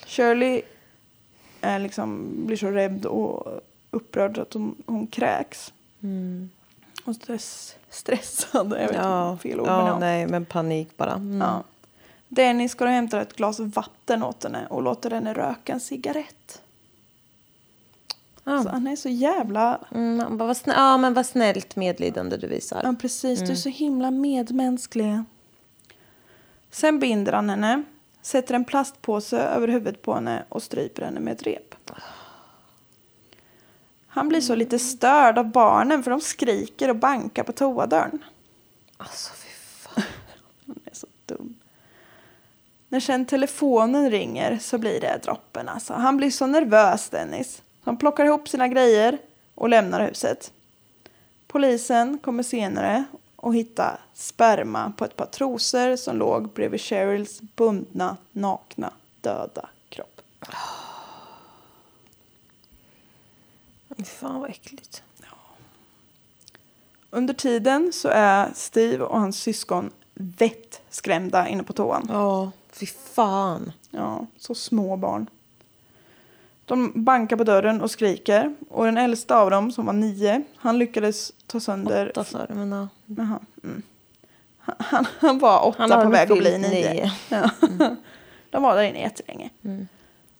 [0.06, 0.62] Shirley
[1.62, 3.48] är liksom, blir så rädd och
[3.92, 5.74] upprörd att hon, hon kräks.
[6.04, 6.50] Mm.
[7.06, 8.72] Och stress, stressad.
[8.80, 9.68] Jag vet Ja, inte, fel ord.
[9.68, 10.00] ja, men ja.
[10.00, 11.14] nej, men panik bara.
[11.14, 11.42] Mm.
[11.42, 11.64] Ja.
[12.28, 16.62] Dennis går och hämtar ett glas vatten åt henne och låter henne röka en cigarett.
[18.48, 18.64] Ja.
[18.64, 19.80] Så han är så jävla...
[19.92, 22.82] Mm, bara, snä- ja, men vad snällt medlidande du visar.
[22.84, 23.40] Ja, precis.
[23.40, 25.24] Du är så himla medmänsklig.
[26.72, 27.84] Sen binder han henne,
[28.22, 31.76] sätter en plastpåse över huvudet på henne och stryper henne med ett rep.
[34.08, 38.24] Han blir så lite störd av barnen för de skriker och bankar på toadörren.
[38.98, 40.04] Alltså fy fan.
[40.68, 41.56] Han är så dum.
[42.90, 45.70] När sen telefonen ringer så blir det droppen.
[45.70, 45.94] Alltså.
[45.94, 47.62] Han blir så nervös, Dennis.
[47.88, 49.18] Han plockar ihop sina grejer
[49.56, 50.52] och lämnar huset.
[51.48, 53.04] Polisen kommer senare
[53.36, 60.22] och hittar sperma på ett par trosor som låg bredvid Cheryls bundna, nakna, döda kropp.
[63.98, 65.04] Fy fan vad äckligt.
[67.10, 72.08] Under tiden så är Steve och hans syskon vettskrämda inne på toan.
[72.10, 73.72] Ja, fy fan.
[73.92, 75.30] Ja, så små barn.
[76.68, 78.56] De bankar på dörren och skriker.
[78.70, 82.10] Och den äldsta av dem, som var nio, han lyckades ta sönder...
[82.10, 82.88] Åtta sa du, men ja.
[83.06, 83.82] Jaha, mm.
[84.58, 86.70] han, han, han var åtta Han på väg att bli nio.
[86.70, 87.12] nio.
[87.30, 87.50] Ja.
[88.50, 89.50] De var där inne jättelänge.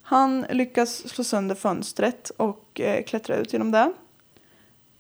[0.02, 3.94] Han lyckas slå sönder fönstret och eh, klättra ut genom det.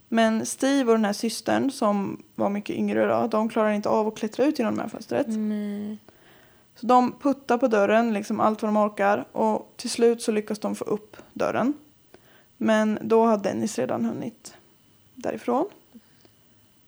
[0.10, 4.08] Men Steve och den här systern som var mycket yngre då, de klarar inte av
[4.08, 5.28] att klättra ut genom det här fönstret.
[5.30, 5.98] Nej.
[6.80, 10.60] Så de puttar på dörren liksom allt vad de orkar och till slut så lyckas
[10.60, 11.74] de få upp dörren.
[12.58, 14.54] Men då har Dennis redan hunnit
[15.16, 15.66] därifrån.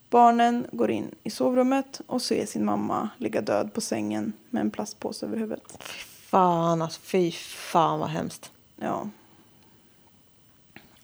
[0.10, 4.72] Barnen går in i sovrummet och ser sin mamma ligga död på sängen med en
[4.72, 5.64] plastpåse över huvudet.
[5.80, 8.52] Fy fan, alltså fy fan vad hemskt.
[8.76, 9.10] Ja.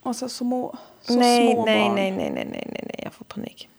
[0.02, 1.96] Och så små, så nej, små nej, barn.
[1.96, 3.70] nej, nej, nej, nej, nej, nej, jag får panik.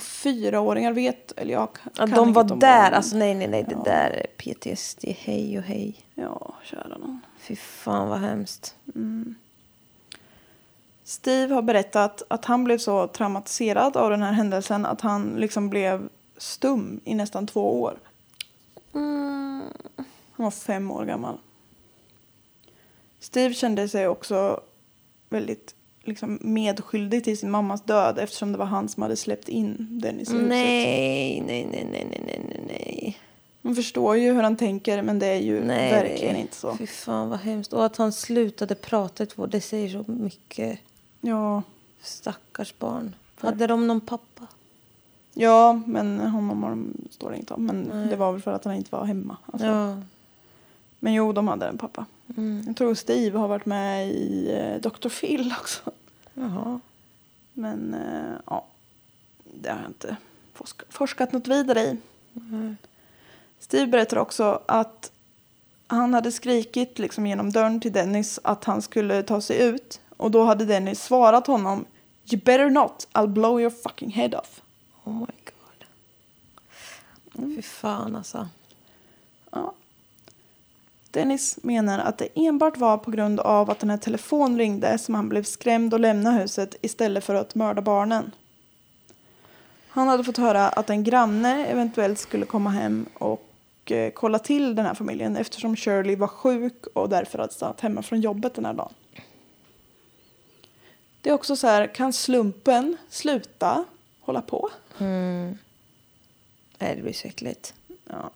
[0.00, 2.90] Och fyraåringar vet, eller jag Ja, de var där.
[2.92, 3.62] Alltså nej, nej, nej.
[3.68, 3.82] Det Ja.
[3.84, 5.04] där är PTSD.
[5.18, 6.04] Hej och hej.
[6.14, 7.20] Ja, kära nån.
[7.38, 8.76] Fy fan vad hemskt.
[11.04, 15.70] Steve har berättat att han blev så traumatiserad av den här händelsen att han liksom
[15.70, 17.98] blev stum i nästan två år.
[18.94, 19.62] Mm.
[20.32, 21.38] Han var fem år gammal.
[23.18, 24.60] Steve kände sig också
[25.28, 29.86] väldigt liksom, medskyldig till sin mammas död eftersom det var han som hade släppt in
[29.90, 30.48] Dennis i huset.
[30.48, 33.18] Nej, nej, nej, nej, nej, nej, nej.
[33.62, 35.92] Man förstår ju hur han tänker men det är ju Nej.
[35.92, 36.76] verkligen inte så.
[36.76, 37.72] Fy fan vad hemskt.
[37.72, 40.78] Och att han slutade prata i två, det säger så mycket.
[41.20, 41.62] Ja,
[42.02, 43.14] Stackars barn.
[43.40, 44.46] Hade de någon pappa?
[45.34, 47.66] ja men honom har de, står det inte om.
[47.66, 48.08] Men Nej.
[48.08, 49.36] det var väl för att han inte var hemma.
[49.46, 49.66] Alltså.
[49.66, 49.96] Ja.
[50.98, 52.06] Men jo, de hade en pappa.
[52.36, 52.64] Mm.
[52.66, 55.08] Jag tror Steve har varit med i eh, Dr.
[55.08, 55.90] Phil också.
[56.34, 56.80] Jaha.
[57.52, 58.66] Men eh, ja,
[59.44, 60.16] det har jag inte
[60.54, 61.96] forska- forskat något vidare i.
[62.32, 62.74] Nej.
[63.58, 65.12] Steve berättar också att
[65.86, 70.00] han hade skrikit liksom genom dörren till Dennis att han skulle ta sig ut.
[70.16, 71.84] Och då hade Dennis svarat honom
[72.32, 74.62] You better not, I'll blow your fucking head off.
[75.04, 75.84] Oh my god.
[77.56, 78.48] Fy fan alltså.
[79.50, 79.74] Ja.
[81.10, 85.14] Dennis menar att det enbart var på grund av att den här telefon ringde som
[85.14, 88.30] han blev skrämd och lämnade huset istället för att mörda barnen.
[89.88, 93.42] Han hade fått höra att en granne eventuellt skulle komma hem och
[93.84, 98.02] eh, kolla till den här familjen eftersom Shirley var sjuk och därför hade stannat hemma
[98.02, 98.92] från jobbet den här dagen.
[101.20, 103.84] Det är också så här, kan slumpen sluta
[104.20, 104.70] hålla på?
[104.98, 105.58] Mm.
[106.78, 107.74] Nej, det blir så äckligt.
[108.04, 108.30] Ja.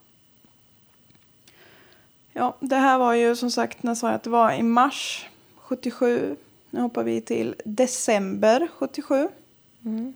[2.37, 5.29] Ja, det här var ju som sagt, när jag sa att det var i mars
[5.57, 6.37] 77.
[6.71, 9.29] Nu hoppar vi till december 77.
[9.85, 10.15] Mm.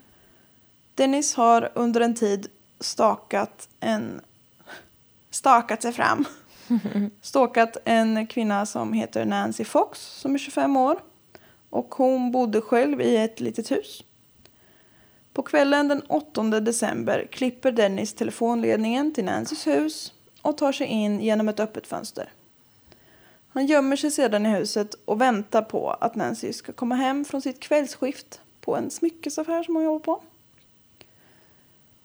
[0.95, 2.49] Dennis har under en tid
[2.81, 4.21] stakat en...
[5.31, 6.25] Stakat sig fram.
[7.23, 10.99] Stalkat en kvinna som heter Nancy Fox som är 25 år.
[11.71, 14.05] Och hon bodde själv i ett litet hus.
[15.33, 21.21] På kvällen den 8 december klipper Dennis telefonledningen till Nancys hus och tar sig in
[21.21, 22.33] genom ett öppet fönster.
[23.49, 27.43] Han gömmer sig sedan i huset och väntar på att Nancy ska komma hem från
[27.43, 30.23] sitt kvällsskift på en smyckesaffär som hon jobbar på.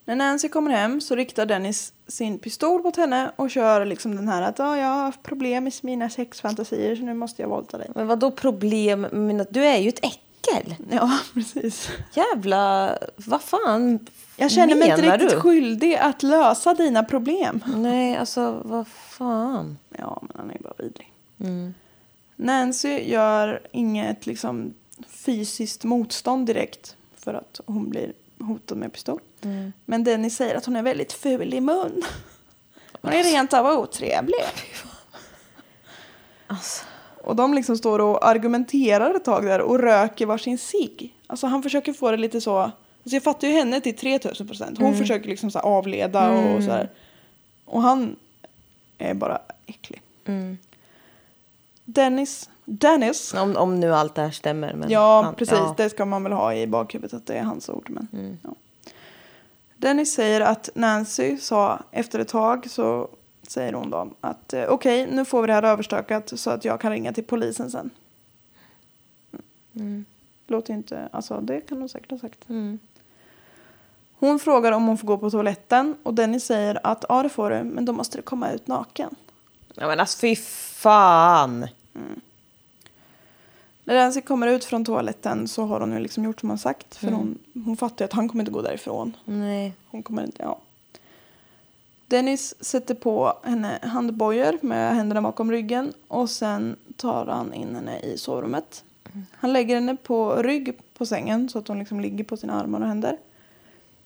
[0.06, 4.28] När Nancy kommer hem så riktar Dennis sin pistol mot henne och kör liksom den
[4.28, 7.78] här att ah, jag har haft problem med mina sexfantasier så nu måste jag våldta
[7.78, 7.92] dig.
[7.96, 9.08] Men vad då problem?
[9.12, 10.20] Men du är ju ett äckel.
[10.90, 11.90] Ja, precis.
[12.14, 12.98] Jävla...
[13.16, 15.42] Vad fan Jag känner mig inte menar riktigt du?
[15.42, 17.64] skyldig att lösa dina problem.
[17.76, 19.78] Nej, alltså vad fan.
[19.98, 21.14] Ja, men han är ju bara vidrig.
[21.40, 21.74] Mm.
[22.36, 24.74] Nancy gör inget liksom,
[25.08, 29.20] fysiskt motstånd direkt för att hon blir hotad med pistol.
[29.42, 29.74] Mm.
[29.86, 32.04] Men Dennis säger att hon är väldigt ful i mun.
[33.02, 34.44] Hon är rent av otrevlig.
[36.48, 36.86] Alltså.
[37.24, 41.14] Och de liksom står och argumenterar ett tag där och röker varsin cigg.
[41.28, 42.58] Alltså han försöker få det lite så...
[42.60, 44.78] Alltså jag fattar ju henne till 3000 procent.
[44.80, 46.90] Hon försöker liksom så avleda och så här.
[47.66, 48.16] Och han
[48.98, 50.02] är bara äcklig.
[50.26, 50.58] Mm.
[51.86, 54.74] Dennis, Dennis Om, om nu allt det här stämmer.
[54.74, 55.54] Men Ja, han- precis.
[55.58, 55.74] ja.
[55.78, 57.88] Det ska man väl ha i bakhuvudet att det är hans ord.
[57.90, 58.38] Men, Mm.
[58.44, 58.50] ja.
[59.78, 63.08] Dennis säger att Nancy sa efter ett tag så
[63.48, 66.82] säger hon då att eh, okej, nu får vi det här överstökat så att jag
[66.82, 67.90] kan ringa till polisen sen.
[69.76, 70.06] Mm.
[70.48, 72.50] Låter inte, alltså det kan hon säkert ha sagt.
[72.50, 72.80] Mm.
[74.14, 77.50] Hon frågar om hon får gå på toaletten och Dennis säger att ja det får
[77.50, 79.16] du men då måste du komma ut naken.
[79.74, 81.68] Ja, men alltså fy fan.
[83.84, 86.96] När Nancy kommer ut från toaletten så har hon ju liksom gjort som han sagt
[86.96, 87.20] för Mm.
[87.20, 89.18] hon, hon fattar ju att han kommer inte gå därifrån.
[89.26, 89.74] Nej.
[89.88, 90.60] Hon kommer inte, ja.
[92.08, 98.00] Dennis sätter på henne handbojor med händerna bakom ryggen och sen tar han in henne
[98.00, 98.84] i sovrummet.
[99.32, 102.82] Han lägger henne på rygg på sängen så att hon liksom ligger på sina armar
[102.82, 103.18] och händer.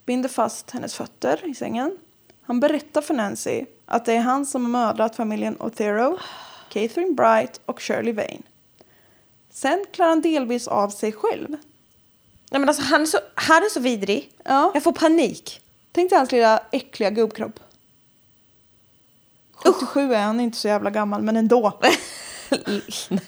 [0.05, 1.97] Binder fast hennes fötter i sängen.
[2.41, 6.17] Han berättar för Nancy att det är han som har mördat familjen Otero,
[6.69, 8.41] Catherine Bright och Shirley Vane.
[9.49, 11.49] Sen klarar han delvis av sig själv.
[11.49, 14.31] Nej, men alltså, han, är så, han är så vidrig.
[14.43, 14.71] Ja.
[14.73, 15.61] Jag får panik.
[15.91, 17.59] Tänk dig hans lilla äckliga gubbkropp.
[19.63, 21.79] 77 är han inte så jävla gammal, men ändå.
[22.49, 22.81] Nej.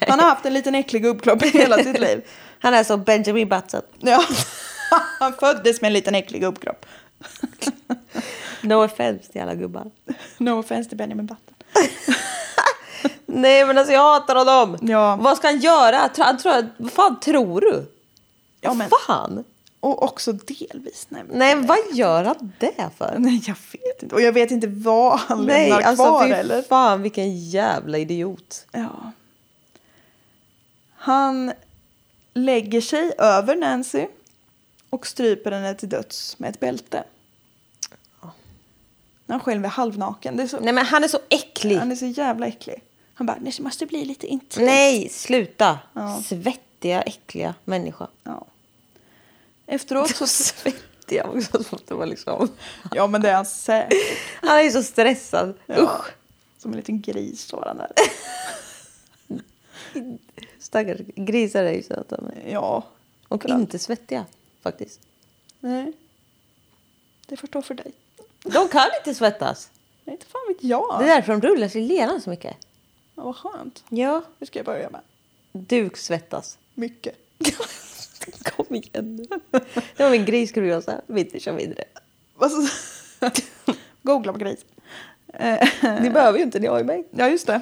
[0.08, 2.22] Han har haft en liten äcklig gubbkropp hela sitt liv.
[2.60, 3.82] Han är så Benjamin Button.
[4.00, 4.24] Ja.
[5.20, 6.86] Han föddes med en liten äcklig gubbkropp.
[8.62, 9.92] No offense till alla gubbar.
[10.38, 11.54] No offense till Benjamin Button.
[13.26, 14.78] Nej men alltså jag hatar honom.
[14.82, 15.16] Ja.
[15.16, 16.10] Vad ska han göra?
[16.18, 17.86] Han tror, vad fan tror du?
[18.62, 19.44] Ja, men- Fan.
[19.80, 21.06] Och också delvis.
[21.10, 23.16] Nej, men- Nej, vad gör han det för?
[23.20, 24.16] nej, jag vet inte.
[24.16, 26.62] Och jag vet inte vad han Nej, lämnar alltså kvar fy eller.
[26.62, 28.66] fan vilken jävla idiot.
[28.72, 29.12] Ja.
[30.94, 31.52] Han
[32.34, 34.08] lägger sig över Nancy
[34.90, 37.04] och stryper henne till döds med ett bälte.
[39.26, 40.38] När han själv är halvnaken.
[40.38, 41.78] Det är så, Nej men han är så äcklig.
[41.78, 42.84] Han är så jävla äcklig.
[43.14, 44.66] Han bara, det måste bli lite intimt.
[44.66, 45.80] Nej, sluta.
[45.94, 46.22] Ja.
[46.26, 48.08] Svettiga, äckliga människa.
[48.24, 48.46] Ja.
[49.70, 50.28] Efteråt så...
[50.28, 51.64] Svettiga också.
[51.64, 52.50] som att det var liksom...
[52.92, 54.18] Ja, men det är han säkert.
[54.42, 55.54] Han är ju så stressad.
[55.66, 55.84] Ja.
[55.84, 56.14] Usch.
[56.58, 57.92] Som en liten gris står han där.
[60.60, 62.22] Stackars grisar är ju söta.
[62.22, 62.52] Men...
[62.52, 62.84] Ja.
[63.28, 63.62] Och allt.
[63.62, 64.26] inte svettiga
[64.62, 65.00] faktiskt.
[65.60, 65.94] Nej.
[67.26, 67.92] Det förstår för dig.
[68.44, 69.72] De kan inte svettas.
[70.06, 71.00] Nej, inte fan vet jag.
[71.00, 72.58] Det är därför de rullar sig i leran så mycket.
[73.16, 73.84] Ja, vad skönt.
[73.90, 74.24] Ja.
[74.40, 75.02] Det ska jag börja med.
[75.52, 76.58] Du svettas.
[76.74, 77.16] Mycket.
[78.44, 79.28] Kom igen
[79.98, 81.02] Det var min griskuriosa.
[81.08, 81.84] Vitt kör vidare.
[82.36, 82.68] Vad så-
[84.04, 84.60] Googla på gris.
[85.34, 85.68] Eh,
[86.02, 87.08] Ni behöver ju inte, ni har ju mig.
[87.12, 87.62] Ja, just det.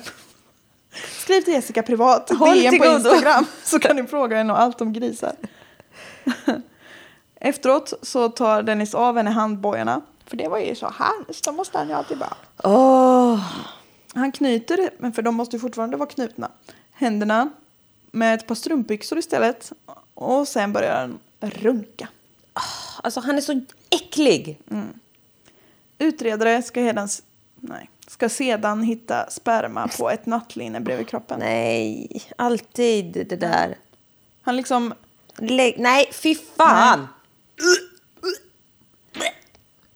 [1.23, 2.85] Skriv till Jessica privat, Håll DM på.
[2.85, 5.35] Instagram, så kan ni fråga henne allt om grisar.
[7.39, 10.01] Efteråt så tar Dennis av henne handbojorna.
[10.25, 12.35] För det var ju så hans, de måste han ju alltid bara.
[12.63, 13.39] Åh.
[14.13, 16.51] Han knyter, men för de måste ju fortfarande vara knutna,
[16.93, 17.49] händerna
[18.11, 19.71] med ett par strumpbyxor istället.
[20.13, 22.07] Och sen börjar han runka.
[23.03, 24.59] Alltså han är så äcklig.
[25.99, 27.23] Utredare ska, hedans,
[27.55, 31.39] nej, ska sedan hitta sperma på ett nattlinne bredvid kroppen.
[31.39, 33.77] Nej, alltid det där.
[34.41, 34.93] Han liksom
[35.39, 37.07] Lägg, nej, fy fan!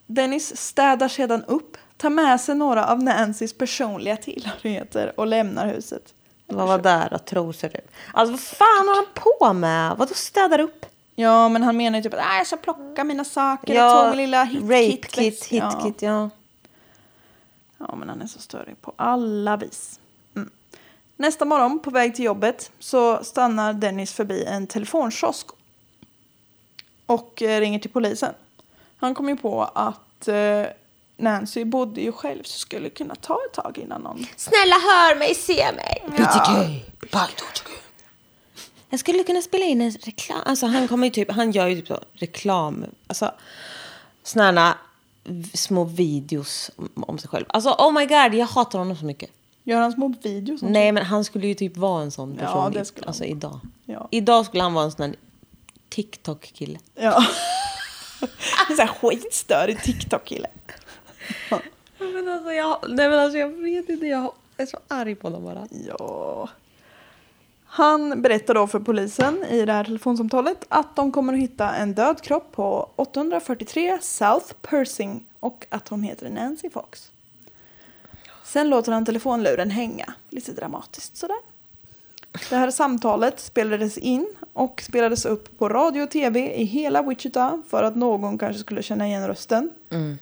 [0.07, 6.13] Dennis städar sedan upp, tar med sig några av Nancys personliga tillhörigheter och lämnar huset.
[6.51, 7.17] Vad var där då?
[7.17, 7.91] Trosor typ.
[8.13, 9.97] Alltså vad fan har han på med?
[9.97, 10.85] Vadå städar upp?
[11.15, 14.01] Ja, men han menar ju typ att "Ah, jag ska plocka mina saker, jag Ja,
[14.01, 15.11] tog min lilla rape hit-kit.
[15.13, 15.81] kit, hit ja.
[15.83, 16.29] kit, ja.
[17.77, 19.99] ja, men han är så störig på alla vis.
[20.35, 20.49] Mm.
[21.17, 25.47] Nästa morgon på väg till jobbet så stannar Dennis förbi en telefonkiosk
[27.05, 28.33] och eh, ringer till polisen.
[28.97, 30.63] Han kom ju på att eh,
[31.21, 35.35] Nancy bodde ju själv så skulle kunna ta ett tag innan någon Snälla hör mig,
[35.35, 36.03] se mig.
[36.17, 36.65] Ja.
[38.89, 40.41] Jag skulle kunna spela in en reklam.
[40.45, 42.85] Alltså han kommer ju typ, han gör ju typ så reklam.
[43.07, 43.31] Alltså
[44.23, 44.77] sådana
[45.53, 47.45] små videos om, sig själv.
[47.49, 49.29] Alltså oh my god, jag hatar honom så mycket.
[49.63, 50.61] Gör han små videos?
[50.61, 52.71] Nej men han skulle ju typ vara en sån Ja, person.
[52.71, 53.31] det i- skulle han alltså vara.
[53.31, 53.59] idag.
[53.85, 54.07] Ja.
[54.11, 55.15] Idag skulle han vara en sån här
[55.89, 56.79] TikTok-kille.
[56.95, 57.25] Ja.
[58.69, 60.47] En sån här skitstörig TikTok-kille.
[61.99, 65.43] Men alltså jag, nej men alltså jag vet inte, jag är så arg på honom
[65.43, 65.67] bara.
[65.87, 66.49] Ja.
[67.65, 71.93] Han berättar då för polisen i det här telefonsamtalet att de kommer att hitta en
[71.93, 77.11] död kropp på 843 South Persing och att hon heter Nancy Fox.
[78.43, 81.50] Sen låter han telefonluren hänga, lite dramatiskt sådär.
[82.49, 87.61] Det här samtalet spelades in och spelades upp på radio och tv i hela Wichita
[87.69, 89.71] för att någon kanske skulle känna igen rösten.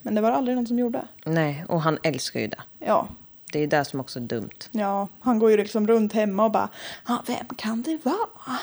[0.01, 1.07] Men det var aldrig någon som gjorde.
[1.26, 2.62] Nej, och han älskar ju det.
[2.80, 3.07] Ja,
[3.53, 4.49] Det är det som också är dumt.
[4.72, 6.70] Ja, han går ju liksom runt hemma och bara,
[7.07, 8.16] ja, vem kan det vara?
[8.47, 8.57] Ja,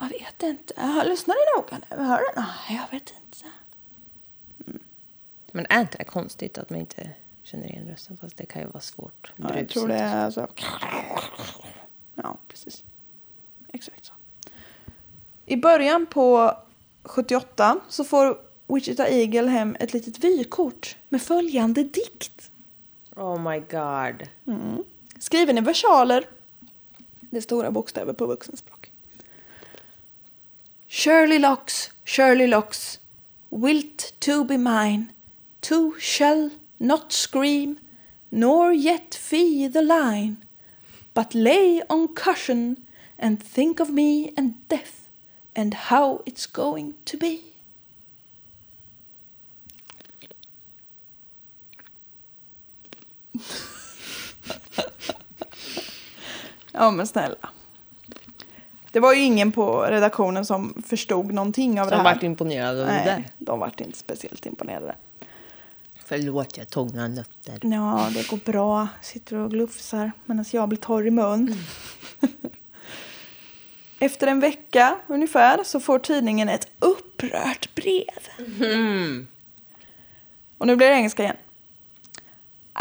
[0.00, 0.74] jag vet inte.
[1.04, 2.04] Lyssnar ni noga nu?
[2.04, 2.40] Hör du?
[2.40, 3.46] Nej, jag vet inte.
[5.52, 7.10] Men är inte det konstigt att man inte
[7.42, 8.16] känner igen rösten?
[8.16, 9.32] Fast det kan ju vara svårt.
[9.36, 10.46] Ja, jag tror det är så.
[12.14, 12.82] Ja, precis.
[13.72, 14.12] Exakt så.
[15.46, 16.56] I början på
[17.02, 22.50] 78 så får Wichita Eagle hem ett litet vykort med följande dikt.
[23.16, 24.28] Oh my god.
[25.18, 26.26] Skriven i versaler.
[27.20, 28.90] Det är stora bokstäver på vuxenspråk.
[30.88, 33.00] Shirley locks, Shirley locks,
[33.50, 35.06] wilt to be mine,
[35.60, 37.76] two shall not scream,
[38.28, 40.36] nor yet fee the line,
[41.14, 42.76] but lay on cushion
[43.18, 45.08] and think of me and death
[45.56, 47.38] and how it's going to be.
[56.72, 57.36] Ja men snälla.
[58.92, 62.14] Det var ju ingen på redaktionen som förstod någonting av det Som här.
[62.14, 63.04] vart imponerad av det där.
[63.04, 64.94] Nej, de vart inte speciellt imponerade.
[66.06, 67.58] Förlåt, jag tog några nötter.
[67.62, 68.88] Ja, det går bra.
[69.02, 71.54] Sitter och glufsar medan jag blir torr i mun.
[73.98, 78.28] Efter en vecka ungefär så får tidningen ett upprört brev.
[80.58, 81.36] Och nu blir det engelska igen.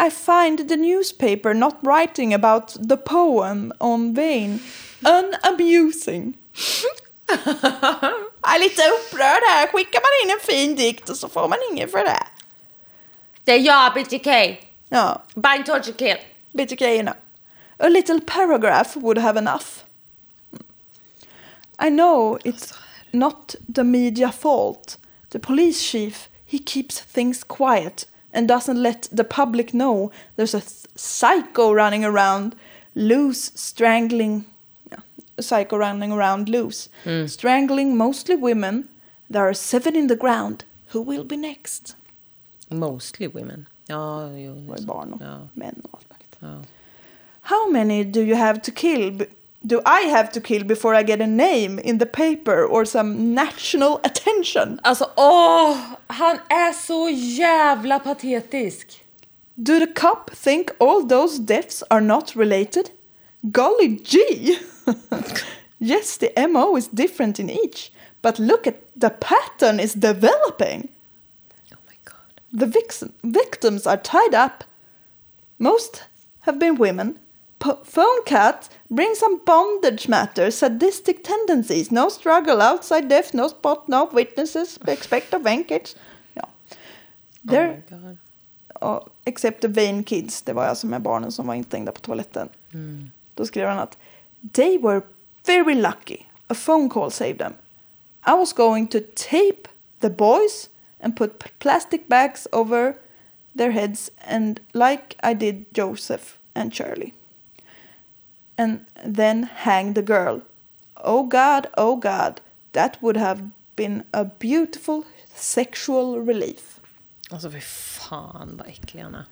[0.08, 4.60] I find the newspaper not writing about the poem on Vane
[5.02, 6.34] unamusing.
[8.42, 9.68] Jag är lite upprörd här.
[9.68, 12.24] Skickar man in en fin dikt och så får man inget för det.
[13.46, 14.28] Är jag, BTK.
[14.90, 16.18] Ja, Bind torture kid.
[16.54, 17.16] BTK-erna.
[17.78, 19.84] A little paragraph would have enough.
[21.80, 22.74] I know it's
[23.12, 24.98] not the media fault.
[25.30, 30.62] The police chief, he keeps things quiet and doesn't let the public know there's a
[30.96, 32.56] psycho running around
[32.96, 34.46] loose, strangling.
[34.92, 35.00] Yeah,
[35.38, 36.90] a psycho running around loose,
[37.26, 38.88] strangling mostly women.
[39.30, 40.64] There are seven in the ground.
[40.90, 41.96] Who will be next?
[42.70, 43.66] Mostly women.
[43.88, 44.54] Ja, jo.
[44.54, 45.48] Det var ju barn och Ja.
[45.54, 46.36] män och allt möjligt.
[46.40, 46.70] Ja.
[47.42, 49.26] How many do you have to kill?
[49.62, 53.34] Do I have to kill before I get a name in the paper or some
[53.34, 54.80] national attention?
[54.84, 55.78] Alltså, åh!
[56.08, 59.04] Han är så jävla patetisk.
[59.56, 62.86] Do the cop think all those deaths are not related?
[63.42, 64.58] Golly gee!
[65.80, 67.92] yes, the MO is different in each,
[68.22, 70.88] but look at the pattern is developing.
[72.54, 72.58] Oh.
[72.58, 74.64] The victims are tied up.
[75.58, 76.04] Most
[76.42, 77.16] have been women.
[77.60, 83.88] P- phone cat brings some bondage matters, sadistic tendencies, no struggle, outside death, no spot,
[83.88, 85.96] no witnesses, expect a vengeance.
[86.34, 86.44] Ja.
[87.50, 88.18] There, Oh my god.
[88.82, 92.50] ja, except the vain kids, det var alltså med barnen som var instängda på toaletten.
[93.36, 93.98] Då skrev han att
[94.54, 95.02] they were
[95.46, 96.18] very lucky.
[96.48, 97.54] A phone call saved them.
[98.28, 99.68] I was going to tape
[100.00, 100.70] the boys
[101.04, 102.96] and put plastic bags over
[103.58, 107.14] their heads and like I did Joseph and Charlie.
[108.56, 108.86] And
[109.16, 110.42] then hang the girl.
[110.96, 112.42] Oh God, oh God,
[112.72, 115.04] that would have been a beautiful
[115.36, 116.80] sexual relief.
[117.30, 119.26] Alltså fy fan vad äcklig han är.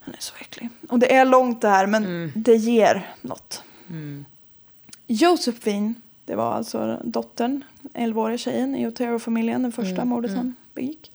[0.00, 0.68] Han är så äcklig.
[0.88, 3.62] Och det är långt det här, men det ger något.
[5.06, 7.64] Josephine, det var alltså dottern,
[7.94, 11.08] 11-åriga tjejen i Otero-familjen, den första mordet han begick.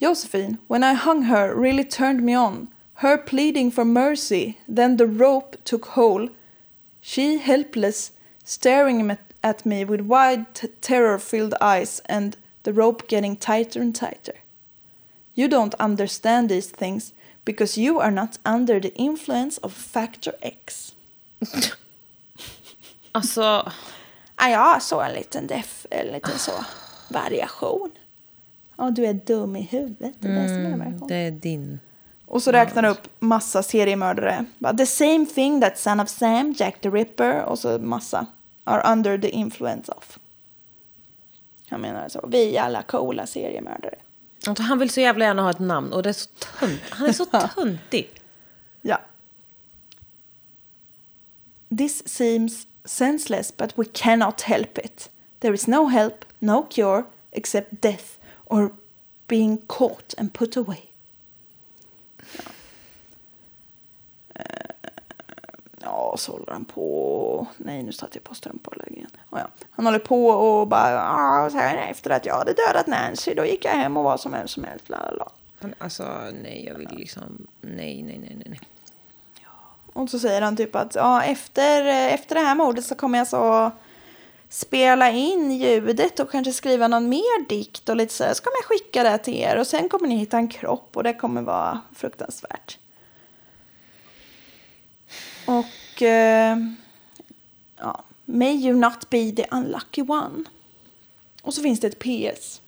[0.00, 2.68] Josephine, when I hung her, really turned me on.
[2.94, 6.30] Her pleading for mercy, then the rope took hold.
[7.00, 8.12] She helpless,
[8.44, 9.10] staring
[9.42, 14.34] at- me with wide t- terror-filled eyes and the rope getting tighter and tighter.
[15.34, 17.12] You don't understand these things
[17.44, 20.92] because you are not under the influence of factor X.
[23.12, 23.72] Alltså,
[24.40, 26.52] Ja, jag såg en liten def, en liten så
[27.08, 27.90] variation.
[28.78, 30.14] Ja, du är dum i huvudet.
[30.18, 30.86] Det är det som är.
[30.86, 31.80] Mm, det är din.
[32.26, 34.44] Och så räknar han upp massa seriemördare.
[34.78, 38.26] The same thing that Son of Sam, Jack the Ripper och så massa
[38.64, 40.18] are under the influence of.
[41.68, 42.26] Han menar så.
[42.28, 43.94] Vi är alla coola seriemördare.
[44.46, 46.80] Alltså, han vill så jävla gärna ha ett namn och det är så tönt.
[46.90, 47.24] Han är så
[47.54, 48.10] töntig.
[48.82, 49.00] Ja.
[51.78, 55.10] This seems senseless, but we cannot help it.
[55.38, 58.17] There is no help, no cure, except death
[58.50, 58.70] or
[59.26, 60.80] being caught and put away.
[62.32, 62.42] Ja,
[64.34, 64.90] Eh,
[65.80, 67.46] ja så håller han på.
[67.56, 69.10] Nej, nu satte jag på strömpålägg igen.
[69.30, 69.48] Ja.
[69.70, 73.64] Han håller på och bara, så här, efter att jag hade dödat Nancy, då gick
[73.64, 74.88] jag hem och var som vem som helst.
[74.88, 75.30] La, la, la.
[75.60, 76.04] Han, alltså,
[76.42, 77.46] nej, jag vill liksom...
[77.60, 78.60] Nej, nej, nej, nej.
[79.92, 83.28] Och så säger han typ att ja, efter, efter det här mordet så kommer jag
[83.28, 83.70] så
[84.48, 88.34] spela in ljudet och kanske skriva någon mer dikt och lite så här.
[88.34, 91.02] Så kommer jag skicka det till er och sen kommer ni hitta en kropp och
[91.02, 92.78] det kommer vara fruktansvärt.
[95.46, 96.58] Och eh,
[97.76, 100.44] ja, may you not be the unlucky one.
[101.42, 102.60] Och så finns det ett PS.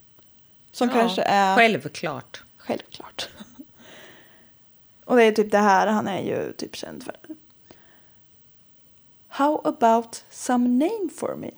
[0.72, 2.42] Som kanske är Självklart.
[2.56, 3.28] Självklart.
[5.04, 7.16] Och det är typ det här, han är ju typ känd för.
[9.28, 11.50] How about some name for me?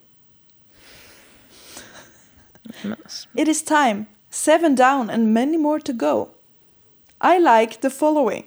[3.35, 4.07] It is time.
[4.31, 6.29] Seven down and many more to go.
[7.21, 8.45] I like the following.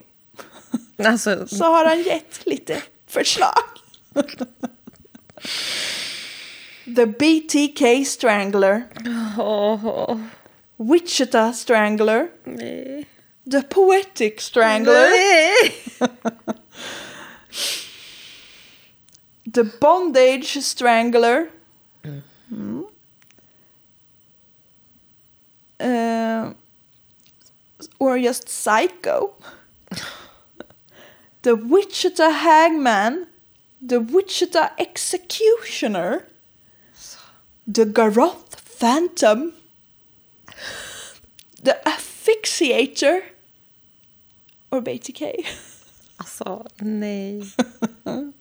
[1.05, 3.53] alltså Så har han gett lite förslag.
[6.95, 8.84] the BTK Strangler.
[9.38, 10.20] åh,
[10.78, 12.28] Wichita Strangler.
[12.43, 13.05] nej.
[13.51, 15.07] The Poetic Strangler.
[19.53, 21.47] The Bondage Strangler.
[22.51, 22.86] Mm.
[25.80, 26.53] Eh,
[27.99, 29.34] or just Psycho.
[31.41, 33.28] the Wichita Hangman.
[33.82, 36.26] The Wichita Executioner.
[37.67, 39.53] The Garoth Phantom.
[41.61, 43.21] The Asphyxiator.
[44.71, 45.45] Or BTK.
[46.17, 47.41] Alltså, nej.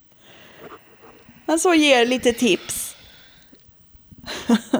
[1.46, 2.96] Han så ger lite tips.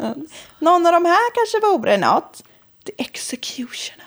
[0.59, 2.43] Någon av de här kanske vore något.
[2.85, 4.05] The Executioner.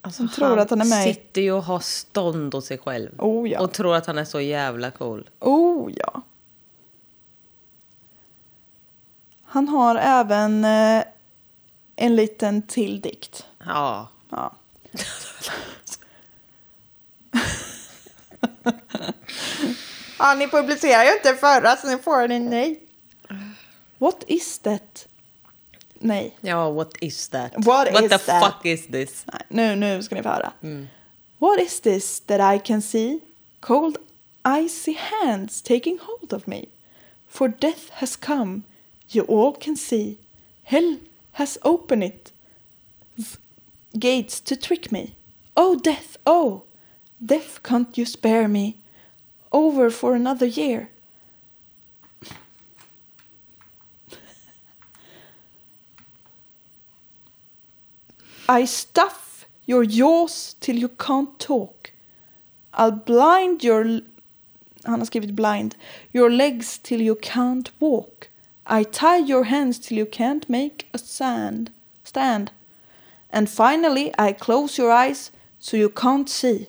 [0.00, 3.10] Alltså, Han tror att han är med sitter ju och har stånd åt sig själv.
[3.18, 3.60] Oh, ja.
[3.60, 5.30] Och tror att han är så jävla cool.
[5.40, 6.22] Oh ja.
[9.42, 11.04] Han har även eh,
[11.96, 13.46] en liten till dikt.
[13.66, 14.08] Ja.
[14.30, 14.54] Ja.
[20.18, 22.87] ja, ni publicerar ju inte förra så ni får en nej.
[23.98, 25.08] What is that?
[26.00, 26.32] Nej.
[26.40, 27.52] Ja, what is that?
[27.56, 28.42] What what is the that?
[28.42, 29.24] fuck is this?
[29.32, 30.52] Nej, nu, nu ska ni få höra.
[30.62, 30.88] Mm.
[31.38, 33.20] What is this that I can see?
[33.60, 33.96] Cold
[34.44, 36.64] icy hands taking hold of me.
[37.28, 38.62] For death has come,
[39.08, 40.16] you all can see.
[40.62, 40.96] Hell
[41.32, 42.32] has opened it
[43.98, 45.14] gates to trick me.
[45.56, 46.62] Oh, death, oh,
[47.24, 48.76] death, can't you spare me?
[49.50, 50.90] Over for another year.
[58.48, 61.92] I stuff your jaws till you can't talk.
[62.72, 64.00] I'll blind your...
[64.84, 65.76] Han har skrivit blind.
[66.12, 68.28] Your legs till you can't walk.
[68.66, 71.70] I tie your hands till you can't make a sand,
[72.04, 72.50] stand.
[73.30, 75.30] And finally I close your eyes
[75.60, 76.68] so you can't see.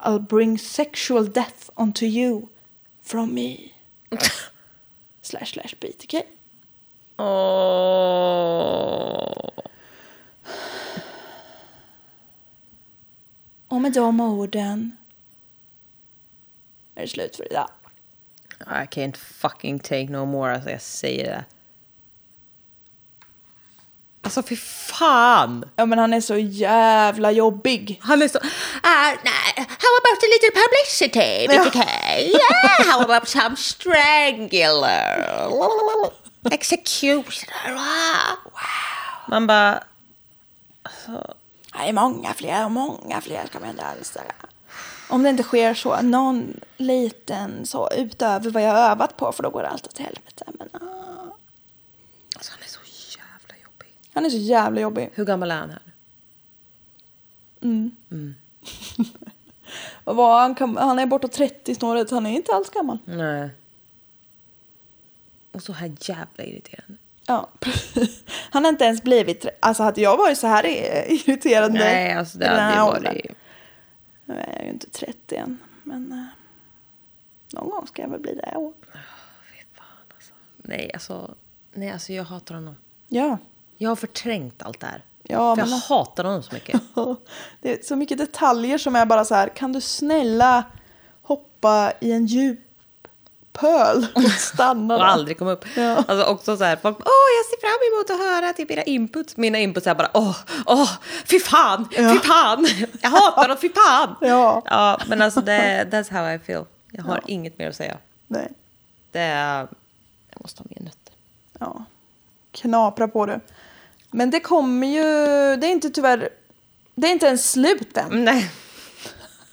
[0.00, 2.48] I'll bring sexual death onto you
[3.02, 3.74] from me.
[5.22, 6.22] slash slash BTK.
[7.18, 9.25] Åh.
[13.86, 14.96] Med de orden
[16.94, 17.68] är det slut för idag.
[18.60, 21.44] I can't fucking take no more, alltså jag säger det.
[24.22, 25.64] Alltså fy fan!
[25.76, 28.00] Ja men han är så jävla jobbig.
[28.02, 28.38] Han är så...
[28.38, 28.44] Uh,
[29.24, 31.78] nah, how about a little publicity, BTK?
[32.18, 35.50] Yeah, how about some strangular?
[36.50, 38.52] Executioner, wow.
[39.28, 39.84] Man bara...
[40.82, 41.45] Det
[41.84, 44.16] är många fler och många fler ska man inte alls.
[45.08, 49.42] Om det inte sker så, någon liten så utöver vad jag har övat på för
[49.42, 50.44] då går det allt åt helvete.
[50.58, 51.36] Men, ah.
[52.36, 52.80] Alltså han är så
[53.18, 53.88] jävla jobbig.
[54.12, 55.10] Han är så jävla jobbig.
[55.14, 55.82] Hur gammal är han här?
[60.04, 62.98] Och vad, han, han är bortåt 30 snåret, han är inte alls gammal.
[63.04, 63.50] Nej.
[65.52, 66.96] Och så här jävla irriterande.
[67.26, 67.48] Ja,
[68.50, 72.38] Han har inte ens blivit, alltså hade jag varit så här irriterad nu Nej, alltså
[72.38, 73.26] det hade ju här varit...
[74.24, 76.24] Nu är jag ju inte 30 än, men eh,
[77.58, 78.50] någon gång ska jag väl bli det.
[78.52, 78.72] Ja.
[78.92, 80.32] Fy fan alltså.
[80.56, 81.34] Nej, alltså...
[81.74, 82.76] Nej, alltså jag hatar honom.
[83.08, 83.38] Ja,
[83.78, 85.02] Jag har förträngt allt det här.
[85.22, 86.80] Ja, För men- jag hatar honom så mycket.
[87.60, 90.64] det är så mycket detaljer som är bara så här, kan du snälla
[91.22, 92.60] hoppa i en djup
[93.58, 95.64] pöl och stanna Och aldrig kom upp.
[95.76, 96.04] Ja.
[96.08, 99.36] Alltså också så här, folk åh jag ser fram emot att höra typ era inputs.
[99.36, 100.36] Mina inputs är bara, åh,
[100.66, 100.90] åh,
[101.24, 102.66] fy fan, fy fan,
[103.02, 104.16] jag hatar dem, fy fan.
[104.28, 104.62] Ja.
[104.64, 106.64] ja men alltså det, that's how I feel.
[106.92, 107.96] Jag har inget mer att säga.
[108.26, 108.48] Nej,
[109.12, 109.58] Det är,
[110.30, 111.12] jag måste ha mer nötter.
[111.58, 111.84] ja.
[112.52, 113.40] Knapra på det.
[114.10, 115.02] Men det kommer ju,
[115.56, 116.28] det är inte tyvärr,
[116.94, 118.24] det är inte ens slut än.
[118.24, 118.50] Nej,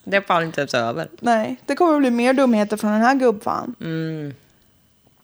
[0.04, 1.10] det är fan inte ens över.
[1.20, 3.76] Nej, det kommer att bli mer dumheter från den här gubbfan.
[3.82, 4.34] Mm.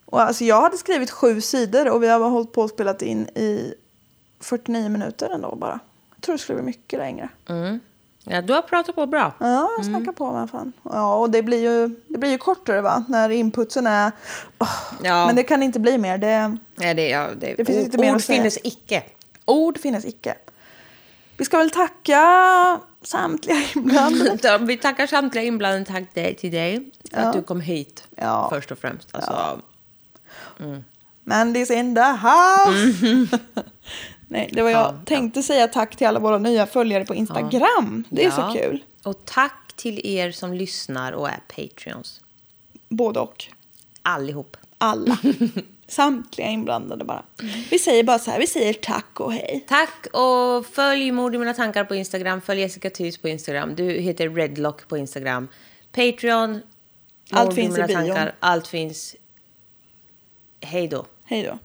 [0.06, 3.22] Och alltså jag hade skrivit sju sidor och vi har hållit på och spelat in
[3.28, 3.74] i
[4.40, 5.80] 49 minuter ändå bara.
[6.16, 7.30] Jag tror det skulle bli mycket längre.
[7.50, 7.80] Mm.
[8.24, 9.34] Ja, du har pratat på bra.
[9.40, 10.74] Ja, jag snackar på med fan.
[10.84, 13.04] Ja, och det blir ju, det blir ju kortare va?
[13.08, 14.12] När inputsen är...
[14.60, 14.68] Åh,
[15.04, 15.26] Ja.
[15.26, 16.18] Men det kan inte bli mer.
[16.18, 19.04] Det, Nej, det, ja, det, Det finns ord, inte mer ord finnes icke.
[19.46, 20.36] ord finns icke.
[21.38, 24.58] Vi ska väl tacka samtliga inblandade.
[24.66, 25.86] Vi tackar samtliga inblandade.
[25.86, 27.18] Tack dig, till dig Ja.
[27.20, 28.50] att du kom hit Ja.
[28.54, 29.10] först och främst.
[29.12, 29.62] Alltså,
[31.26, 33.38] Mandy's in the house!
[34.28, 38.04] Nej, det var jag Ja, tänkte säga tack till alla våra nya följare på Instagram.
[38.10, 38.36] Det är ja.
[38.54, 38.84] så kul.
[39.04, 42.22] Och tack till er som lyssnar och är Patreons.
[42.90, 43.46] Både och.
[44.02, 44.58] Allihop.
[44.78, 45.18] Alla.
[45.90, 47.24] Samtliga inblandade bara.
[47.72, 49.66] Vi säger bara så här, vi säger tack och hej.
[49.68, 52.42] Tack och följ Mord i mina tankar på Instagram.
[52.42, 53.76] Följ Jessica Thys på Instagram.
[53.76, 55.48] Du heter Redlock på Instagram.
[55.92, 56.62] Patreon.
[57.32, 57.98] Allt finns i mina bion.
[57.98, 58.36] tankar.
[58.40, 59.16] Allt finns.
[60.62, 61.06] Hej då.
[61.26, 61.60] Hej då.